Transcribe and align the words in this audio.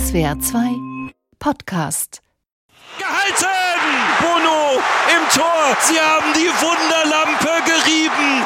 SWR 0.00 0.40
2 0.40 1.12
Podcast. 1.38 2.22
Gehalten! 2.98 3.46
Bono 4.20 4.80
im 5.14 5.28
Tor. 5.36 5.76
Sie 5.82 6.00
haben 6.00 6.32
die 6.32 6.48
Wunderlampe 6.48 7.62
gerieben. 7.66 8.44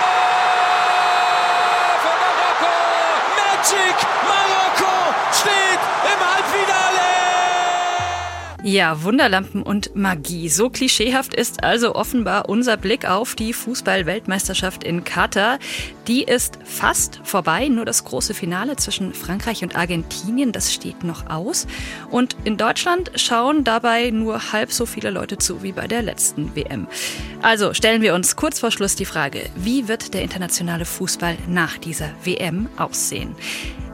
Für 2.02 2.16
Marokko! 2.24 2.74
Magic! 3.38 3.96
Marokko 4.26 5.14
steht 5.32 5.82
im 6.12 6.20
Halbfinale! 6.34 6.83
Ja, 8.66 9.02
Wunderlampen 9.02 9.62
und 9.62 9.94
Magie. 9.94 10.48
So 10.48 10.70
klischeehaft 10.70 11.34
ist 11.34 11.62
also 11.62 11.94
offenbar 11.94 12.48
unser 12.48 12.78
Blick 12.78 13.04
auf 13.06 13.34
die 13.34 13.52
Fußball-Weltmeisterschaft 13.52 14.84
in 14.84 15.04
Katar. 15.04 15.58
Die 16.08 16.22
ist 16.22 16.58
fast 16.64 17.20
vorbei. 17.24 17.68
Nur 17.68 17.84
das 17.84 18.06
große 18.06 18.32
Finale 18.32 18.76
zwischen 18.76 19.12
Frankreich 19.12 19.62
und 19.62 19.76
Argentinien, 19.76 20.50
das 20.50 20.72
steht 20.72 21.04
noch 21.04 21.28
aus. 21.28 21.66
Und 22.10 22.38
in 22.44 22.56
Deutschland 22.56 23.10
schauen 23.16 23.64
dabei 23.64 24.08
nur 24.08 24.52
halb 24.52 24.72
so 24.72 24.86
viele 24.86 25.10
Leute 25.10 25.36
zu 25.36 25.62
wie 25.62 25.72
bei 25.72 25.86
der 25.86 26.00
letzten 26.00 26.56
WM. 26.56 26.86
Also 27.42 27.74
stellen 27.74 28.00
wir 28.00 28.14
uns 28.14 28.34
kurz 28.34 28.60
vor 28.60 28.70
Schluss 28.70 28.96
die 28.96 29.04
Frage, 29.04 29.40
wie 29.56 29.88
wird 29.88 30.14
der 30.14 30.22
internationale 30.22 30.86
Fußball 30.86 31.36
nach 31.48 31.76
dieser 31.76 32.08
WM 32.24 32.70
aussehen? 32.78 33.36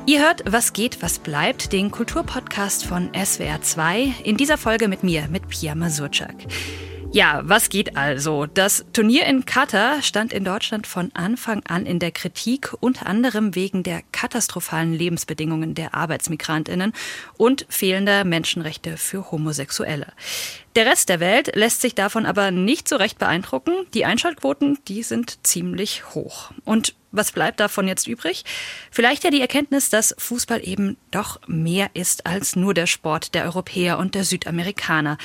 Ihr 0.06 0.20
hört 0.20 0.42
Was 0.46 0.72
geht, 0.72 1.02
was 1.02 1.18
bleibt, 1.18 1.72
den 1.72 1.90
Kulturpodcast 1.90 2.84
von 2.84 3.10
SWR 3.14 3.60
2. 3.60 4.14
In 4.24 4.36
dieser 4.36 4.58
Folge 4.58 4.88
mit 4.88 5.04
mir, 5.04 5.28
mit 5.28 5.48
Pia 5.48 5.74
Masurczak. 5.74 6.34
Ja, 7.12 7.42
was 7.44 7.68
geht 7.68 7.96
also? 7.96 8.46
Das 8.46 8.84
Turnier 8.92 9.26
in 9.26 9.44
Katar 9.44 10.00
stand 10.00 10.32
in 10.32 10.44
Deutschland 10.44 10.86
von 10.86 11.10
Anfang 11.12 11.60
an 11.66 11.84
in 11.84 11.98
der 11.98 12.12
Kritik, 12.12 12.72
unter 12.78 13.06
anderem 13.06 13.56
wegen 13.56 13.82
der 13.82 14.02
katastrophalen 14.12 14.94
Lebensbedingungen 14.94 15.74
der 15.74 15.94
Arbeitsmigrantinnen 15.94 16.92
und 17.36 17.66
fehlender 17.68 18.24
Menschenrechte 18.24 18.96
für 18.96 19.32
Homosexuelle. 19.32 20.06
Der 20.76 20.86
Rest 20.86 21.08
der 21.08 21.18
Welt 21.18 21.56
lässt 21.56 21.80
sich 21.80 21.96
davon 21.96 22.26
aber 22.26 22.52
nicht 22.52 22.88
so 22.88 22.94
recht 22.94 23.18
beeindrucken. 23.18 23.72
Die 23.92 24.04
Einschaltquoten, 24.04 24.78
die 24.86 25.02
sind 25.02 25.44
ziemlich 25.44 26.14
hoch. 26.14 26.52
Und 26.64 26.94
was 27.10 27.32
bleibt 27.32 27.58
davon 27.58 27.88
jetzt 27.88 28.06
übrig? 28.06 28.44
Vielleicht 28.92 29.24
ja 29.24 29.30
die 29.30 29.40
Erkenntnis, 29.40 29.90
dass 29.90 30.14
Fußball 30.16 30.64
eben 30.64 30.96
doch 31.10 31.40
mehr 31.48 31.90
ist 31.94 32.24
als 32.24 32.54
nur 32.54 32.72
der 32.72 32.86
Sport 32.86 33.34
der 33.34 33.46
Europäer 33.46 33.98
und 33.98 34.14
der 34.14 34.22
Südamerikaner. 34.22 35.18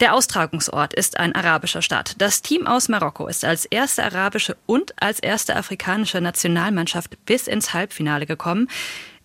Der 0.00 0.14
Austragungsort 0.14 0.94
ist 0.94 1.16
ein 1.16 1.32
arabischer 1.32 1.80
Staat. 1.80 2.16
Das 2.18 2.42
Team 2.42 2.66
aus 2.66 2.88
Marokko 2.88 3.28
ist 3.28 3.44
als 3.44 3.66
erste 3.66 4.02
arabische 4.02 4.56
und 4.66 5.00
als 5.00 5.20
erste 5.20 5.54
afrikanische 5.54 6.20
Nationalmannschaft 6.20 7.24
bis 7.24 7.46
ins 7.46 7.72
Halbfinale 7.72 8.26
gekommen. 8.26 8.68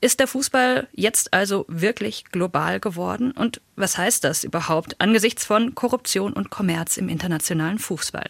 Ist 0.03 0.19
der 0.19 0.27
Fußball 0.27 0.89
jetzt 0.91 1.33
also 1.33 1.63
wirklich 1.69 2.25
global 2.25 2.81
geworden? 2.81 3.31
Und 3.31 3.61
was 3.77 3.97
heißt 3.97 4.25
das 4.25 4.43
überhaupt 4.43 4.99
angesichts 4.99 5.45
von 5.45 5.75
Korruption 5.75 6.33
und 6.33 6.49
Kommerz 6.49 6.97
im 6.97 7.07
internationalen 7.07 7.79
Fußball? 7.79 8.27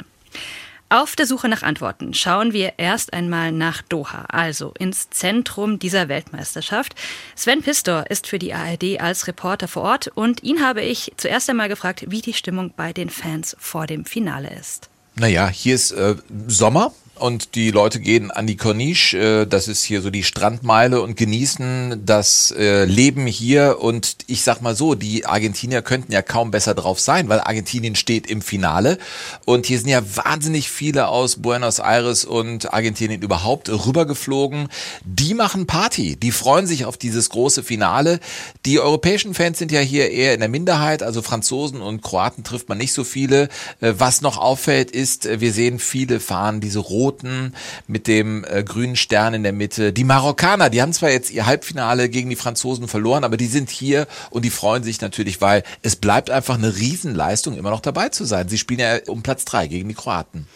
Auf 0.89 1.15
der 1.15 1.25
Suche 1.25 1.49
nach 1.49 1.63
Antworten 1.63 2.13
schauen 2.13 2.53
wir 2.53 2.73
erst 2.77 3.11
einmal 3.13 3.51
nach 3.51 3.81
Doha, 3.81 4.25
also 4.27 4.75
ins 4.77 5.09
Zentrum 5.09 5.79
dieser 5.79 6.09
Weltmeisterschaft. 6.09 6.93
Sven 7.35 7.63
Pistor 7.63 8.05
ist 8.07 8.27
für 8.27 8.37
die 8.37 8.53
ARD 8.53 9.01
als 9.01 9.25
Reporter 9.25 9.67
vor 9.67 9.81
Ort 9.81 10.09
und 10.13 10.43
ihn 10.43 10.63
habe 10.63 10.83
ich 10.83 11.11
zuerst 11.17 11.49
einmal 11.49 11.69
gefragt, 11.69 12.05
wie 12.07 12.21
die 12.21 12.33
Stimmung 12.33 12.71
bei 12.77 12.93
den 12.93 13.09
Fans 13.09 13.57
vor 13.59 13.87
dem 13.87 14.05
Finale 14.05 14.53
ist. 14.59 14.91
Naja, 15.15 15.47
hier 15.47 15.73
ist 15.73 15.91
äh, 15.91 16.17
Sommer, 16.45 16.93
und 17.15 17.53
die 17.55 17.69
Leute 17.69 17.99
gehen 17.99 18.31
an 18.31 18.47
die 18.47 18.57
Corniche, 18.57 19.43
äh, 19.43 19.47
das 19.47 19.67
ist 19.67 19.83
hier 19.83 20.01
so 20.01 20.09
die 20.09 20.23
Strandmeile 20.23 21.01
und 21.01 21.15
genießen 21.15 22.01
das 22.05 22.53
äh, 22.57 22.85
Leben 22.85 23.27
hier 23.27 23.77
und 23.79 24.17
ich 24.27 24.41
sag 24.41 24.61
mal 24.61 24.75
so, 24.75 24.95
die 24.95 25.25
Argentinier 25.25 25.83
könnten 25.83 26.11
ja 26.11 26.21
kaum 26.21 26.49
besser 26.49 26.73
drauf 26.73 26.99
sein, 26.99 27.29
weil 27.29 27.39
Argentinien 27.39 27.95
steht 27.95 28.27
im 28.27 28.41
Finale 28.41 28.97
und 29.45 29.67
hier 29.67 29.77
sind 29.77 29.89
ja 29.89 30.01
wahnsinnig 30.15 30.69
viele 30.69 31.07
aus 31.07 31.37
Buenos 31.37 31.79
Aires 31.79 32.25
und 32.25 32.73
Argentinien 32.73 33.21
überhaupt 33.21 33.69
rübergeflogen. 33.69 34.69
Die 35.05 35.35
machen 35.35 35.67
Party, 35.67 36.15
die 36.15 36.31
freuen 36.31 36.65
sich 36.65 36.85
auf 36.85 36.97
dieses 36.97 37.29
große 37.29 37.61
Finale. 37.61 38.19
Die 38.65 38.79
europäischen 38.79 39.35
Fans 39.35 39.59
sind 39.59 39.71
ja 39.71 39.81
hier 39.81 40.09
eher 40.09 40.33
in 40.33 40.39
der 40.39 40.49
Minderheit, 40.49 41.03
also 41.03 41.21
Franzosen 41.21 41.81
und 41.81 42.01
Kroaten 42.01 42.43
trifft 42.43 42.69
man 42.69 42.79
nicht 42.79 42.93
so 42.93 43.03
viele. 43.03 43.49
Äh, 43.81 43.93
was 43.97 44.21
noch 44.21 44.37
auffällt 44.37 44.89
ist, 44.89 45.29
wir 45.39 45.53
sehen 45.53 45.77
viele 45.77 46.19
fahren 46.19 46.59
diese 46.59 46.79
roten 46.79 47.02
Roten 47.03 47.53
mit 47.85 48.07
dem 48.07 48.45
äh, 48.45 48.63
grünen 48.63 48.95
Stern 48.95 49.33
in 49.33 49.43
der 49.43 49.51
Mitte. 49.51 49.91
Die 49.91 50.05
Marokkaner, 50.05 50.69
die 50.69 50.81
haben 50.81 50.93
zwar 50.93 51.09
jetzt 51.09 51.31
ihr 51.31 51.45
Halbfinale 51.45 52.07
gegen 52.07 52.29
die 52.29 52.37
Franzosen 52.37 52.87
verloren, 52.87 53.25
aber 53.25 53.35
die 53.35 53.47
sind 53.47 53.69
hier 53.69 54.07
und 54.29 54.45
die 54.45 54.49
freuen 54.49 54.83
sich 54.83 55.01
natürlich, 55.01 55.41
weil 55.41 55.63
es 55.81 55.97
bleibt 55.97 56.29
einfach 56.29 56.55
eine 56.55 56.77
Riesenleistung, 56.77 57.57
immer 57.57 57.71
noch 57.71 57.81
dabei 57.81 58.09
zu 58.09 58.23
sein. 58.23 58.47
Sie 58.47 58.57
spielen 58.57 58.79
ja 58.79 58.99
um 59.07 59.21
Platz 59.21 59.43
drei 59.43 59.67
gegen 59.67 59.89
die 59.89 59.95
Kroaten. 59.95 60.47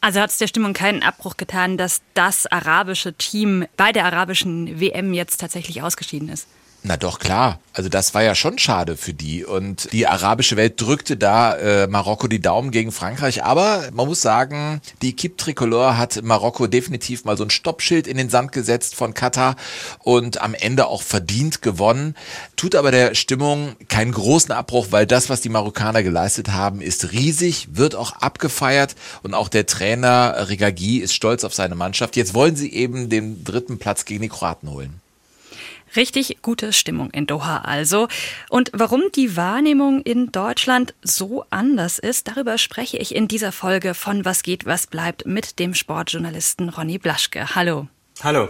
Also 0.00 0.18
hat 0.18 0.30
es 0.30 0.38
der 0.38 0.48
Stimmung 0.48 0.72
keinen 0.72 1.04
Abbruch 1.04 1.36
getan, 1.36 1.76
dass 1.76 2.02
das 2.14 2.46
arabische 2.46 3.12
Team 3.12 3.64
bei 3.76 3.92
der 3.92 4.04
arabischen 4.06 4.80
WM 4.80 5.14
jetzt 5.14 5.38
tatsächlich 5.38 5.82
ausgeschieden 5.82 6.28
ist? 6.28 6.48
Na 6.84 6.96
doch, 6.96 7.20
klar. 7.20 7.60
Also 7.74 7.88
das 7.88 8.12
war 8.12 8.24
ja 8.24 8.34
schon 8.34 8.58
schade 8.58 8.96
für 8.96 9.14
die. 9.14 9.44
Und 9.44 9.92
die 9.92 10.08
arabische 10.08 10.56
Welt 10.56 10.80
drückte 10.80 11.16
da 11.16 11.54
äh, 11.54 11.86
Marokko 11.86 12.26
die 12.26 12.40
Daumen 12.40 12.72
gegen 12.72 12.90
Frankreich. 12.90 13.44
Aber 13.44 13.88
man 13.92 14.08
muss 14.08 14.20
sagen, 14.20 14.80
die 15.00 15.10
Equipe 15.10 15.36
Tricolore 15.36 15.96
hat 15.96 16.22
Marokko 16.24 16.66
definitiv 16.66 17.24
mal 17.24 17.36
so 17.36 17.44
ein 17.44 17.50
Stoppschild 17.50 18.08
in 18.08 18.16
den 18.16 18.30
Sand 18.30 18.50
gesetzt 18.50 18.96
von 18.96 19.14
Katar 19.14 19.54
und 20.00 20.40
am 20.42 20.54
Ende 20.54 20.88
auch 20.88 21.02
verdient 21.02 21.62
gewonnen. 21.62 22.16
Tut 22.56 22.74
aber 22.74 22.90
der 22.90 23.14
Stimmung 23.14 23.76
keinen 23.88 24.10
großen 24.10 24.50
Abbruch, 24.50 24.88
weil 24.90 25.06
das, 25.06 25.30
was 25.30 25.40
die 25.40 25.50
Marokkaner 25.50 26.02
geleistet 26.02 26.48
haben, 26.48 26.80
ist 26.80 27.12
riesig, 27.12 27.68
wird 27.76 27.94
auch 27.94 28.14
abgefeiert. 28.14 28.96
Und 29.22 29.34
auch 29.34 29.48
der 29.48 29.66
Trainer 29.66 30.48
Rigagi 30.48 30.98
ist 30.98 31.14
stolz 31.14 31.44
auf 31.44 31.54
seine 31.54 31.76
Mannschaft. 31.76 32.16
Jetzt 32.16 32.34
wollen 32.34 32.56
sie 32.56 32.72
eben 32.72 33.08
den 33.08 33.44
dritten 33.44 33.78
Platz 33.78 34.04
gegen 34.04 34.22
die 34.22 34.28
Kroaten 34.28 34.68
holen. 34.68 35.00
Richtig 35.94 36.38
gute 36.42 36.72
Stimmung 36.72 37.10
in 37.10 37.26
Doha 37.26 37.58
also. 37.58 38.08
Und 38.48 38.70
warum 38.72 39.02
die 39.14 39.36
Wahrnehmung 39.36 40.02
in 40.02 40.32
Deutschland 40.32 40.94
so 41.02 41.44
anders 41.50 41.98
ist, 41.98 42.28
darüber 42.28 42.56
spreche 42.58 42.96
ich 42.96 43.14
in 43.14 43.28
dieser 43.28 43.52
Folge 43.52 43.94
von 43.94 44.24
Was 44.24 44.42
geht, 44.42 44.64
was 44.64 44.86
bleibt 44.86 45.26
mit 45.26 45.58
dem 45.58 45.74
Sportjournalisten 45.74 46.70
Ronny 46.70 46.98
Blaschke. 46.98 47.54
Hallo. 47.54 47.88
Hallo. 48.22 48.48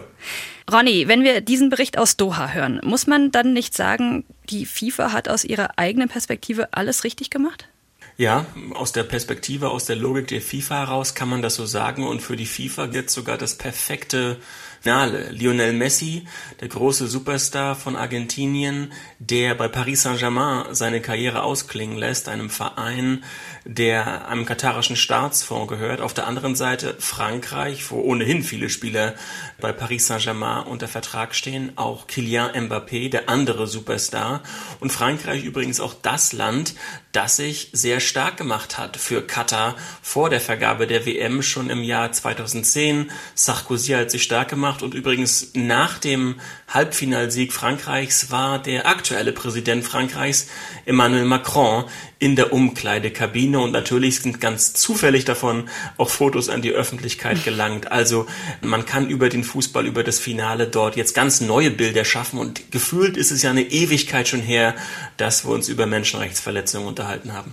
Ronny, 0.71 1.09
wenn 1.09 1.25
wir 1.25 1.41
diesen 1.41 1.71
Bericht 1.71 1.99
aus 1.99 2.17
Doha 2.17 2.51
hören, 2.51 2.81
muss 2.85 3.07
man 3.07 3.31
dann 3.31 3.53
nicht 3.53 3.75
sagen, 3.75 4.25
die 4.51 4.67
FIFA 4.67 5.13
hat 5.13 5.29
aus 5.29 5.45
ihrer 5.45 5.79
eigenen 5.79 6.09
Perspektive 6.09 6.69
alles 6.73 7.05
richtig 7.05 7.31
gemacht? 7.31 7.69
Ja, 8.17 8.47
aus 8.75 8.93
der 8.93 9.05
Perspektive, 9.05 9.71
aus 9.71 9.87
der 9.87 9.97
Logik 9.97 10.29
der 10.29 10.43
FIFA 10.43 10.81
heraus 10.81 11.15
kann 11.15 11.29
man 11.29 11.43
das 11.43 11.55
so 11.55 11.65
sagen 11.65 12.07
und 12.07 12.21
für 12.21 12.37
die 12.37 12.47
FIFA 12.47 12.85
es 12.87 13.13
sogar 13.13 13.39
das 13.39 13.57
perfekte 13.57 14.37
Finale. 14.83 15.31
Lionel 15.31 15.75
Messi, 15.75 16.27
der 16.61 16.67
große 16.67 17.07
Superstar 17.07 17.77
von 17.77 17.95
Argentinien, 17.95 18.93
der 19.21 19.55
bei 19.55 19.69
Paris 19.69 20.03
Saint-Germain 20.03 20.75
seine 20.75 21.01
Karriere 21.01 21.45
ausklingen 21.45 21.97
lässt, 21.97 22.29
einem 22.29 22.51
Verein, 22.51 23.23
der 23.65 24.27
einem 24.27 24.45
katarischen 24.45 24.97
Staatsfonds 24.97 25.69
gehört. 25.69 26.01
Auf 26.01 26.15
der 26.15 26.27
anderen 26.27 26.57
Seite 26.57 26.97
Frankreich, 26.99 27.89
wo 27.93 28.01
ohnehin 28.01 28.43
viele 28.43 28.69
Spieler 28.69 29.15
bei 29.61 29.73
Paris 29.73 30.09
Saint-Germain 30.09 30.65
unter 30.65 30.89
Vertrag 30.89 31.37
stehen, 31.37 31.75
auch 31.77 32.09
Kylian 32.09 32.51
Mbappé, 32.51 33.09
der 33.09 33.29
andere 33.29 33.69
Superstar. 33.69 34.43
Und 34.81 34.91
Frankreich 34.91 35.45
übrigens 35.45 35.79
auch 35.79 35.95
das 35.95 36.33
Land, 36.33 36.75
das 37.13 37.37
sich 37.37 37.69
sehr 37.73 38.01
stark 38.01 38.39
gemacht 38.39 38.79
hat 38.79 38.97
für 38.97 39.23
Katar 39.23 39.77
vor 40.01 40.31
der 40.31 40.41
Vergabe 40.41 40.87
der 40.87 41.05
WM 41.05 41.43
schon 41.43 41.69
im 41.69 41.83
Jahr 41.83 42.11
2010. 42.11 43.11
Sarkozy 43.35 43.93
hat 43.93 44.11
sich 44.11 44.23
stark 44.23 44.49
gemacht 44.49 44.83
und 44.83 44.95
übrigens 44.95 45.51
nach 45.53 45.99
dem 45.99 46.41
Halbfinalsieg 46.69 47.53
Frankreichs 47.53 48.31
war 48.31 48.59
der 48.59 48.87
aktuelle 48.87 49.33
Präsident 49.33 49.85
Frankreichs, 49.85 50.49
Emmanuel 50.87 51.27
Macron, 51.27 51.85
in 52.19 52.37
der 52.37 52.53
Umkleidekabine 52.53 53.59
und 53.59 53.73
natürlich 53.73 54.21
sind 54.21 54.41
ganz 54.41 54.75
zufällig 54.75 55.25
davon 55.25 55.69
auch 55.99 56.09
Fotos 56.09 56.49
an 56.49 56.63
die 56.63 56.71
Öffentlichkeit 56.71 57.43
gelangt. 57.45 57.91
Also 57.91 58.27
man 58.61 58.87
kann 58.87 59.09
über 59.09 59.29
den 59.29 59.43
Fußball, 59.43 59.85
über 59.85 60.05
das 60.05 60.21
Finale 60.21 60.69
dort 60.69 60.97
jetzt 60.97 61.15
ganz 61.15 61.41
neue 61.41 61.73
Bilder 61.73 62.05
schaffen 62.05 62.39
und 62.39 62.71
gefühlt 62.71 63.17
ist 63.17 63.33
es 63.33 63.43
ja 63.43 63.51
eine 63.51 63.63
Ewigkeit 63.63 64.29
schon 64.29 64.41
her, 64.41 64.77
dass 65.17 65.45
wir 65.45 65.51
uns 65.51 65.69
über 65.69 65.87
Menschenrechtsverletzungen 65.87 66.87
unterhalten 67.03 67.33
haben. 67.33 67.53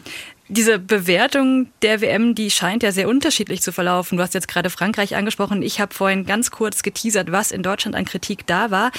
Diese 0.51 0.80
Bewertung 0.80 1.68
der 1.84 2.01
WM, 2.01 2.34
die 2.34 2.50
scheint 2.50 2.81
ja 2.81 2.92
sehr 2.92 3.07
unterschiedlich 3.07 3.62
zu 3.62 3.72
verlaufen. 3.72 4.18
Du 4.18 4.24
hast 4.24 4.34
jetzt 4.34 4.48
gerade 4.48 4.72
Frankreich 4.72 5.16
angesprochen. 5.16 5.62
Ich 5.62 5.80
habe 5.80 5.94
vorhin 5.94 6.25
ganz 6.25 6.50
kurz 6.50 6.81
geteasert, 6.81 7.31
was 7.31 7.51
in 7.51 7.62
Deutschland 7.62 7.96
an 7.96 8.06
Kritik 8.06 8.48
da 8.48 8.72
war. 8.72 8.92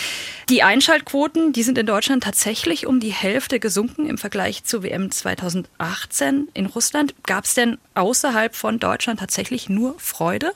Die 0.49 0.63
Einschaltquoten, 0.63 1.53
die 1.53 1.65
sind 1.65 1.77
in 1.77 1.87
Deutschland 1.87 2.23
tatsächlich 2.23 2.87
um 2.87 3.01
die 3.01 3.13
Hälfte 3.13 3.59
gesunken 3.59 4.07
im 4.07 4.17
Vergleich 4.17 4.63
zur 4.63 4.85
WM 4.85 5.11
2018 5.11 6.49
in 6.55 6.67
Russland. 6.67 7.15
Gab 7.27 7.47
es 7.47 7.55
denn 7.55 7.79
außerhalb 7.95 8.55
von 8.55 8.79
Deutschland 8.79 9.19
tatsächlich 9.19 9.69
nur 9.69 9.99
Freude? 9.99 10.53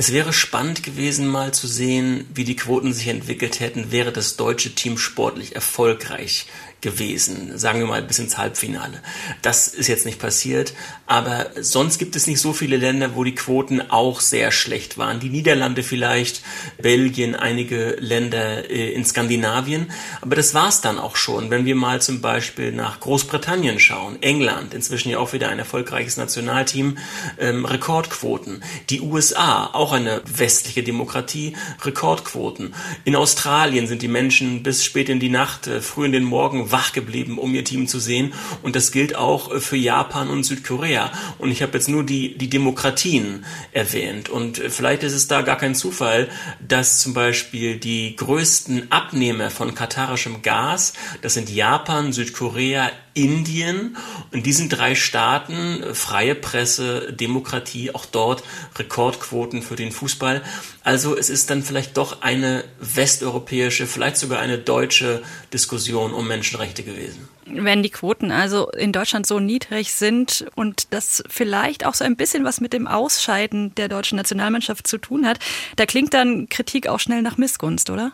Es 0.00 0.12
wäre 0.12 0.32
spannend 0.32 0.84
gewesen, 0.84 1.26
mal 1.26 1.52
zu 1.52 1.66
sehen, 1.66 2.28
wie 2.32 2.44
die 2.44 2.54
Quoten 2.54 2.92
sich 2.92 3.08
entwickelt 3.08 3.58
hätten, 3.58 3.90
wäre 3.90 4.12
das 4.12 4.36
deutsche 4.36 4.72
Team 4.76 4.96
sportlich 4.96 5.56
erfolgreich 5.56 6.46
gewesen, 6.80 7.58
sagen 7.58 7.80
wir 7.80 7.86
mal 7.86 8.02
bis 8.02 8.20
ins 8.20 8.38
Halbfinale. 8.38 9.02
Das 9.42 9.66
ist 9.66 9.88
jetzt 9.88 10.06
nicht 10.06 10.20
passiert, 10.20 10.74
aber 11.06 11.50
sonst 11.60 11.98
gibt 11.98 12.14
es 12.14 12.26
nicht 12.28 12.40
so 12.40 12.52
viele 12.52 12.76
Länder, 12.76 13.16
wo 13.16 13.24
die 13.24 13.34
Quoten 13.34 13.90
auch 13.90 14.20
sehr 14.20 14.52
schlecht 14.52 14.96
waren. 14.96 15.18
Die 15.18 15.28
Niederlande 15.28 15.82
vielleicht, 15.82 16.42
Belgien, 16.80 17.34
einige 17.34 17.96
Länder 17.98 18.70
äh, 18.70 18.92
in 18.92 19.04
Skandinavien, 19.04 19.90
aber 20.20 20.36
das 20.36 20.54
war's 20.54 20.80
dann 20.80 20.98
auch 20.98 21.16
schon. 21.16 21.50
Wenn 21.50 21.64
wir 21.64 21.74
mal 21.74 22.00
zum 22.00 22.20
Beispiel 22.20 22.70
nach 22.70 23.00
Großbritannien 23.00 23.80
schauen, 23.80 24.22
England, 24.22 24.72
inzwischen 24.72 25.10
ja 25.10 25.18
auch 25.18 25.32
wieder 25.32 25.48
ein 25.48 25.58
erfolgreiches 25.58 26.16
Nationalteam, 26.16 26.98
ähm, 27.38 27.64
Rekordquoten. 27.64 28.62
Die 28.88 29.00
USA, 29.00 29.70
auch 29.72 29.92
eine 29.92 30.22
westliche 30.26 30.84
Demokratie, 30.84 31.56
Rekordquoten. 31.82 32.74
In 33.04 33.16
Australien 33.16 33.88
sind 33.88 34.02
die 34.02 34.08
Menschen 34.08 34.62
bis 34.62 34.84
spät 34.84 35.08
in 35.08 35.18
die 35.18 35.28
Nacht, 35.28 35.66
äh, 35.66 35.80
früh 35.80 36.06
in 36.06 36.12
den 36.12 36.24
Morgen 36.24 36.67
wach 36.70 36.92
geblieben, 36.92 37.38
um 37.38 37.54
ihr 37.54 37.64
Team 37.64 37.86
zu 37.86 37.98
sehen. 37.98 38.32
Und 38.62 38.76
das 38.76 38.92
gilt 38.92 39.14
auch 39.16 39.52
äh, 39.52 39.60
für 39.60 39.76
Japan 39.76 40.28
und 40.28 40.44
Südkorea. 40.44 41.10
Und 41.38 41.50
ich 41.50 41.62
habe 41.62 41.72
jetzt 41.74 41.88
nur 41.88 42.04
die, 42.04 42.36
die 42.36 42.48
Demokratien 42.48 43.44
erwähnt. 43.72 44.28
Und 44.28 44.58
äh, 44.58 44.70
vielleicht 44.70 45.02
ist 45.02 45.14
es 45.14 45.28
da 45.28 45.42
gar 45.42 45.56
kein 45.56 45.74
Zufall, 45.74 46.28
dass 46.66 47.00
zum 47.00 47.14
Beispiel 47.14 47.76
die 47.76 48.16
größten 48.16 48.90
Abnehmer 48.90 49.50
von 49.50 49.74
katarischem 49.74 50.42
Gas, 50.42 50.92
das 51.22 51.34
sind 51.34 51.50
Japan, 51.50 52.12
Südkorea, 52.12 52.90
Indien. 53.18 53.96
In 54.30 54.42
diesen 54.42 54.68
drei 54.68 54.94
Staaten, 54.94 55.82
äh, 55.82 55.94
freie 55.94 56.34
Presse, 56.34 57.12
Demokratie, 57.12 57.94
auch 57.94 58.06
dort 58.06 58.44
Rekordquoten 58.76 59.62
für 59.62 59.76
den 59.76 59.92
Fußball. 59.92 60.42
Also 60.84 61.16
es 61.16 61.28
ist 61.28 61.50
dann 61.50 61.62
vielleicht 61.62 61.96
doch 61.96 62.22
eine 62.22 62.64
westeuropäische, 62.80 63.86
vielleicht 63.86 64.16
sogar 64.16 64.40
eine 64.40 64.58
deutsche 64.58 65.22
Diskussion 65.52 66.12
um 66.14 66.26
Menschenrechte 66.28 66.82
gewesen. 66.82 67.28
Wenn 67.50 67.82
die 67.82 67.90
Quoten 67.90 68.30
also 68.30 68.70
in 68.70 68.92
Deutschland 68.92 69.26
so 69.26 69.40
niedrig 69.40 69.92
sind 69.92 70.46
und 70.54 70.92
das 70.92 71.22
vielleicht 71.28 71.86
auch 71.86 71.94
so 71.94 72.04
ein 72.04 72.16
bisschen 72.16 72.44
was 72.44 72.60
mit 72.60 72.72
dem 72.72 72.86
Ausscheiden 72.86 73.74
der 73.74 73.88
deutschen 73.88 74.16
Nationalmannschaft 74.16 74.86
zu 74.86 74.98
tun 74.98 75.26
hat, 75.26 75.38
da 75.76 75.86
klingt 75.86 76.14
dann 76.14 76.48
Kritik 76.48 76.88
auch 76.88 77.00
schnell 77.00 77.22
nach 77.22 77.38
Missgunst, 77.38 77.90
oder? 77.90 78.12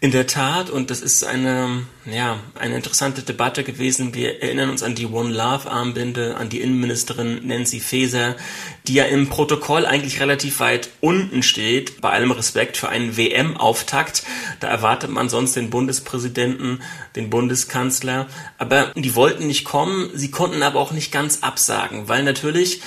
In 0.00 0.10
der 0.10 0.26
Tat, 0.26 0.70
und 0.70 0.90
das 0.90 1.00
ist 1.00 1.24
eine, 1.24 1.86
ja, 2.10 2.38
eine 2.58 2.76
interessante 2.76 3.22
Debatte 3.22 3.64
gewesen. 3.64 4.14
Wir 4.14 4.42
erinnern 4.42 4.70
uns 4.70 4.82
an 4.82 4.94
die 4.94 5.06
One 5.06 5.34
Love 5.34 5.70
Armbinde, 5.70 6.36
an 6.36 6.48
die 6.48 6.60
Innenministerin 6.60 7.46
Nancy 7.46 7.80
Faeser, 7.80 8.36
die 8.86 8.94
ja 8.94 9.04
im 9.04 9.28
Protokoll 9.28 9.84
eigentlich 9.84 10.20
relativ 10.20 10.60
weit 10.60 10.90
unten 11.00 11.42
steht, 11.42 12.00
bei 12.00 12.10
allem 12.10 12.30
Respekt 12.30 12.76
für 12.76 12.88
einen 12.88 13.16
WM-Auftakt. 13.16 14.22
Da 14.60 14.68
erwartet 14.68 15.10
man 15.10 15.28
sonst 15.28 15.56
den 15.56 15.70
Bundespräsidenten, 15.70 16.82
den 17.16 17.30
Bundeskanzler. 17.30 18.26
Aber 18.58 18.92
die 18.94 19.14
wollten 19.14 19.46
nicht 19.46 19.64
kommen, 19.64 20.10
sie 20.14 20.30
konnten 20.30 20.62
aber 20.62 20.80
auch 20.80 20.92
nicht 20.92 21.12
ganz 21.12 21.42
absagen, 21.42 22.08
weil 22.08 22.22
natürlich 22.22 22.80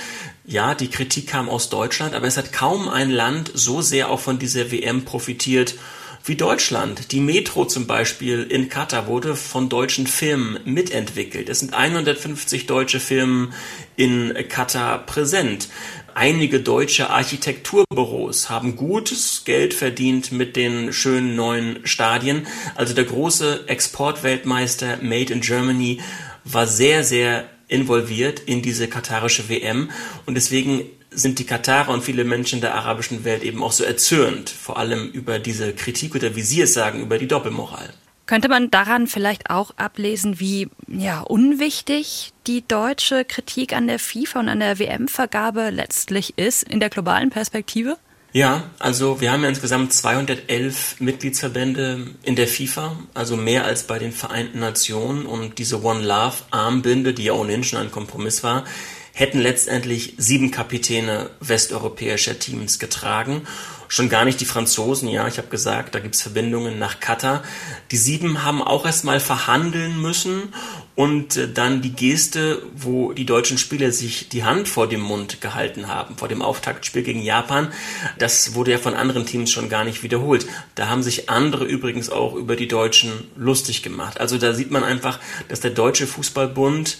ja, 0.44 0.74
die 0.74 0.88
Kritik 0.88 1.28
kam 1.28 1.48
aus 1.48 1.68
Deutschland, 1.68 2.14
aber 2.14 2.26
es 2.26 2.36
hat 2.36 2.52
kaum 2.52 2.88
ein 2.88 3.10
Land 3.10 3.52
so 3.54 3.80
sehr 3.80 4.10
auch 4.10 4.18
von 4.18 4.40
dieser 4.40 4.72
WM 4.72 5.04
profitiert 5.04 5.76
wie 6.24 6.36
Deutschland. 6.36 7.12
Die 7.12 7.20
Metro 7.20 7.64
zum 7.64 7.86
Beispiel 7.86 8.42
in 8.42 8.68
Katar 8.68 9.06
wurde 9.06 9.34
von 9.34 9.68
deutschen 9.68 10.06
Firmen 10.06 10.60
mitentwickelt. 10.64 11.48
Es 11.48 11.60
sind 11.60 11.74
150 11.74 12.66
deutsche 12.66 13.00
Firmen 13.00 13.52
in 13.96 14.32
Katar 14.48 15.04
präsent. 15.04 15.68
Einige 16.14 16.60
deutsche 16.60 17.10
Architekturbüros 17.10 18.50
haben 18.50 18.76
gutes 18.76 19.44
Geld 19.44 19.74
verdient 19.74 20.30
mit 20.30 20.56
den 20.56 20.92
schönen 20.92 21.34
neuen 21.34 21.86
Stadien. 21.86 22.46
Also 22.74 22.94
der 22.94 23.04
große 23.04 23.64
Exportweltmeister 23.66 24.98
Made 25.02 25.32
in 25.32 25.40
Germany 25.40 26.00
war 26.44 26.66
sehr, 26.66 27.02
sehr 27.02 27.48
involviert 27.68 28.40
in 28.40 28.60
diese 28.60 28.88
katarische 28.88 29.48
WM 29.48 29.90
und 30.26 30.34
deswegen 30.34 30.82
sind 31.14 31.38
die 31.38 31.44
Katarer 31.44 31.92
und 31.92 32.02
viele 32.02 32.24
Menschen 32.24 32.60
der 32.60 32.74
arabischen 32.74 33.24
Welt 33.24 33.42
eben 33.42 33.62
auch 33.62 33.72
so 33.72 33.84
erzürnt, 33.84 34.50
vor 34.50 34.78
allem 34.78 35.10
über 35.10 35.38
diese 35.38 35.72
Kritik 35.72 36.14
oder 36.14 36.36
wie 36.36 36.42
Sie 36.42 36.60
es 36.60 36.74
sagen, 36.74 37.00
über 37.00 37.18
die 37.18 37.28
Doppelmoral. 37.28 37.90
Könnte 38.26 38.48
man 38.48 38.70
daran 38.70 39.08
vielleicht 39.08 39.50
auch 39.50 39.72
ablesen, 39.76 40.38
wie 40.38 40.68
ja, 40.86 41.20
unwichtig 41.20 42.32
die 42.46 42.66
deutsche 42.66 43.24
Kritik 43.24 43.74
an 43.74 43.88
der 43.88 43.98
FIFA 43.98 44.40
und 44.40 44.48
an 44.48 44.60
der 44.60 44.78
WM-Vergabe 44.78 45.70
letztlich 45.70 46.38
ist 46.38 46.62
in 46.62 46.80
der 46.80 46.88
globalen 46.88 47.30
Perspektive? 47.30 47.98
Ja, 48.32 48.70
also 48.78 49.20
wir 49.20 49.30
haben 49.30 49.42
ja 49.42 49.50
insgesamt 49.50 49.92
211 49.92 51.00
Mitgliedsverbände 51.00 52.06
in 52.22 52.34
der 52.34 52.48
FIFA, 52.48 52.96
also 53.12 53.36
mehr 53.36 53.64
als 53.66 53.82
bei 53.82 53.98
den 53.98 54.12
Vereinten 54.12 54.60
Nationen. 54.60 55.26
Und 55.26 55.58
diese 55.58 55.84
One 55.84 56.02
Love 56.02 56.36
Armbinde, 56.50 57.12
die 57.12 57.24
ja 57.24 57.34
ohnehin 57.34 57.64
schon 57.64 57.80
ein 57.80 57.90
Kompromiss 57.90 58.42
war, 58.42 58.64
hätten 59.12 59.40
letztendlich 59.40 60.14
sieben 60.16 60.50
Kapitäne 60.50 61.30
westeuropäischer 61.40 62.38
Teams 62.38 62.78
getragen. 62.78 63.42
Schon 63.88 64.08
gar 64.08 64.24
nicht 64.24 64.40
die 64.40 64.46
Franzosen, 64.46 65.06
ja, 65.10 65.28
ich 65.28 65.36
habe 65.36 65.48
gesagt, 65.48 65.94
da 65.94 65.98
gibt's 65.98 66.22
Verbindungen 66.22 66.78
nach 66.78 66.98
Katar. 66.98 67.42
Die 67.90 67.98
sieben 67.98 68.42
haben 68.42 68.62
auch 68.62 68.86
erstmal 68.86 69.20
verhandeln 69.20 70.00
müssen 70.00 70.54
und 70.94 71.36
äh, 71.36 71.52
dann 71.52 71.82
die 71.82 71.92
Geste, 71.92 72.62
wo 72.74 73.12
die 73.12 73.26
deutschen 73.26 73.58
Spieler 73.58 73.92
sich 73.92 74.30
die 74.30 74.44
Hand 74.44 74.66
vor 74.66 74.88
dem 74.88 75.02
Mund 75.02 75.42
gehalten 75.42 75.88
haben, 75.88 76.16
vor 76.16 76.28
dem 76.28 76.40
Auftaktspiel 76.40 77.02
gegen 77.02 77.20
Japan, 77.20 77.70
das 78.18 78.54
wurde 78.54 78.70
ja 78.70 78.78
von 78.78 78.94
anderen 78.94 79.26
Teams 79.26 79.50
schon 79.50 79.68
gar 79.68 79.84
nicht 79.84 80.02
wiederholt. 80.02 80.46
Da 80.74 80.88
haben 80.88 81.02
sich 81.02 81.28
andere 81.28 81.66
übrigens 81.66 82.08
auch 82.08 82.34
über 82.34 82.56
die 82.56 82.68
Deutschen 82.68 83.12
lustig 83.36 83.82
gemacht. 83.82 84.18
Also 84.18 84.38
da 84.38 84.54
sieht 84.54 84.70
man 84.70 84.84
einfach, 84.84 85.20
dass 85.48 85.60
der 85.60 85.70
Deutsche 85.70 86.06
Fußballbund 86.06 86.96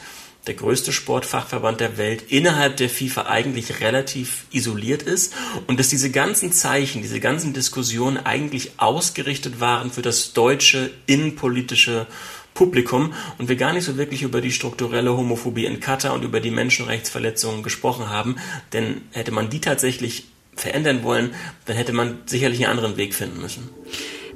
der 0.46 0.54
größte 0.54 0.92
Sportfachverband 0.92 1.80
der 1.80 1.98
Welt, 1.98 2.24
innerhalb 2.28 2.76
der 2.76 2.90
FIFA 2.90 3.26
eigentlich 3.26 3.80
relativ 3.80 4.46
isoliert 4.50 5.02
ist 5.02 5.32
und 5.66 5.78
dass 5.78 5.88
diese 5.88 6.10
ganzen 6.10 6.52
Zeichen, 6.52 7.02
diese 7.02 7.20
ganzen 7.20 7.52
Diskussionen 7.52 8.16
eigentlich 8.16 8.72
ausgerichtet 8.78 9.60
waren 9.60 9.92
für 9.92 10.02
das 10.02 10.32
deutsche 10.32 10.90
innenpolitische 11.06 12.06
Publikum 12.54 13.14
und 13.38 13.48
wir 13.48 13.56
gar 13.56 13.72
nicht 13.72 13.84
so 13.84 13.96
wirklich 13.96 14.22
über 14.22 14.40
die 14.40 14.52
strukturelle 14.52 15.16
Homophobie 15.16 15.64
in 15.64 15.80
Katar 15.80 16.12
und 16.12 16.22
über 16.22 16.40
die 16.40 16.50
Menschenrechtsverletzungen 16.50 17.62
gesprochen 17.62 18.10
haben, 18.10 18.36
denn 18.72 19.02
hätte 19.12 19.30
man 19.32 19.48
die 19.48 19.60
tatsächlich 19.60 20.26
verändern 20.54 21.02
wollen, 21.02 21.34
dann 21.64 21.76
hätte 21.76 21.92
man 21.92 22.18
sicherlich 22.26 22.58
einen 22.58 22.72
anderen 22.72 22.96
Weg 22.96 23.14
finden 23.14 23.40
müssen. 23.40 23.70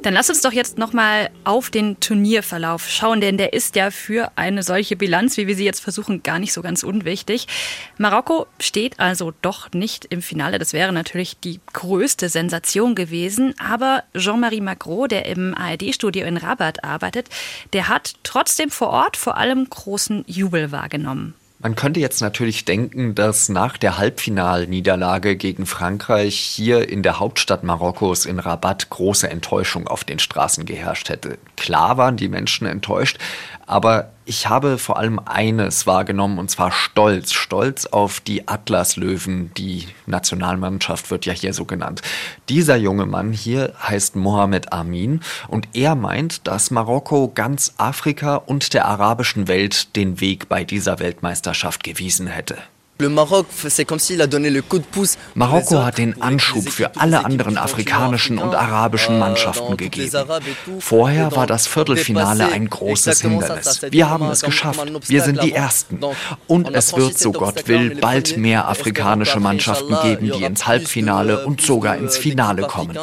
Dann 0.07 0.15
lass 0.15 0.31
uns 0.31 0.41
doch 0.41 0.53
jetzt 0.53 0.79
nochmal 0.79 1.31
auf 1.43 1.69
den 1.69 1.99
Turnierverlauf 1.99 2.89
schauen, 2.89 3.21
denn 3.21 3.39
der 3.39 3.55
ist 3.55 3.75
ja 3.75 3.91
für 3.91 4.31
eine 4.37 4.63
solche 4.63 4.95
Bilanz, 4.95 5.37
wie 5.37 5.49
wir 5.49 5.57
sie 5.57 5.65
jetzt 5.65 5.81
versuchen, 5.81 6.23
gar 6.23 6.39
nicht 6.39 6.53
so 6.53 6.63
ganz 6.63 6.85
unwichtig. 6.85 7.49
Marokko 7.99 8.47
steht 8.61 9.01
also 9.01 9.33
doch 9.43 9.73
nicht 9.73 10.05
im 10.05 10.23
Finale. 10.23 10.61
Das 10.61 10.73
wäre 10.73 10.93
natürlich 10.93 11.41
die 11.41 11.59
größte 11.73 12.29
Sensation 12.29 12.95
gewesen. 12.95 13.53
Aber 13.59 14.05
Jean-Marie 14.17 14.61
Macron, 14.61 15.09
der 15.09 15.27
im 15.27 15.57
ARD-Studio 15.57 16.25
in 16.25 16.37
Rabat 16.37 16.85
arbeitet, 16.85 17.29
der 17.73 17.89
hat 17.89 18.15
trotzdem 18.23 18.71
vor 18.71 18.91
Ort 18.91 19.17
vor 19.17 19.37
allem 19.37 19.69
großen 19.69 20.23
Jubel 20.29 20.71
wahrgenommen. 20.71 21.35
Man 21.67 21.75
könnte 21.75 21.99
jetzt 21.99 22.21
natürlich 22.21 22.65
denken, 22.65 23.17
dass 23.17 23.49
nach 23.49 23.77
der 23.77 23.99
Halbfinalniederlage 23.99 25.35
gegen 25.35 25.67
Frankreich 25.67 26.37
hier 26.37 26.89
in 26.89 27.03
der 27.03 27.19
Hauptstadt 27.19 27.65
Marokkos 27.65 28.25
in 28.25 28.39
Rabat 28.39 28.89
große 28.89 29.29
Enttäuschung 29.29 29.89
auf 29.89 30.05
den 30.05 30.21
Straßen 30.21 30.65
geherrscht 30.65 31.09
hätte. 31.09 31.39
Klar 31.57 31.97
waren 31.97 32.17
die 32.17 32.29
Menschen 32.29 32.69
enttäuscht, 32.69 33.19
aber 33.67 34.13
ich 34.27 34.49
habe 34.49 34.77
vor 34.77 34.99
allem 34.99 35.21
eines 35.25 35.87
wahrgenommen, 35.87 36.39
und 36.39 36.51
zwar 36.51 36.73
Stolz. 36.73 37.33
Stolz 37.33 37.87
auf 37.87 38.21
die 38.21 38.49
Atlaslöwen. 38.49 39.53
Die 39.57 39.87
Nationalmannschaft 40.07 41.11
wird 41.13 41.27
ja 41.27 41.33
hier 41.33 41.55
so 41.55 41.65
genannt. 41.65 42.03
Dieser 42.49 42.77
junge 42.77 43.07
Mann 43.07 43.33
hier 43.33 43.73
heißt 43.81 44.17
Mohamed 44.17 44.73
Amin 44.73 45.21
und 45.47 45.69
er 45.75 45.95
meint, 45.95 46.47
dass 46.49 46.73
Marokko 46.73 47.31
ganz 47.35 47.75
Afrika 47.79 48.37
und 48.37 48.75
der 48.75 48.87
arabischen 48.87 49.47
Welt 49.47 49.95
den 49.95 50.21
Weg 50.21 50.49
bei 50.49 50.65
dieser 50.65 50.99
Weltmeisterschaft 50.99 51.85
gewiesen 51.85 52.27
hätte. 52.27 52.59
Marokko 55.35 55.85
hat 55.85 55.99
den 55.99 56.23
Anschub 56.23 56.69
für 56.71 56.97
alle 56.97 57.25
anderen 57.25 57.59
afrikanischen 57.59 58.39
und 58.39 58.55
arabischen 58.55 59.17
euh, 59.17 59.19
Mannschaften 59.19 59.77
gegeben. 59.77 60.11
Vorher 60.81 61.35
war 61.37 61.47
das 61.47 61.67
Viertelfinale 61.67 62.47
ein 62.47 62.71
großes 62.71 63.21
Hindernis. 63.21 63.83
Wir 63.91 64.09
haben 64.09 64.31
es 64.31 64.41
geschafft. 64.41 64.81
Wir 65.09 65.23
sind 65.23 65.43
die 65.43 65.53
Ersten. 65.53 66.01
Und 66.47 66.75
es 66.75 66.97
wird, 66.97 67.19
so 67.19 67.33
Gott 67.33 67.69
will, 67.69 67.97
bald 67.97 68.39
mehr 68.39 68.69
afrikanische 68.69 69.41
Mannschaften 69.41 69.97
geben, 70.03 70.33
die 70.33 70.45
ins 70.45 70.67
Halbfinale 70.67 71.45
und 71.45 71.61
sogar 71.61 71.97
ins 71.97 72.17
Finale 72.17 72.63
kommen. 72.63 72.99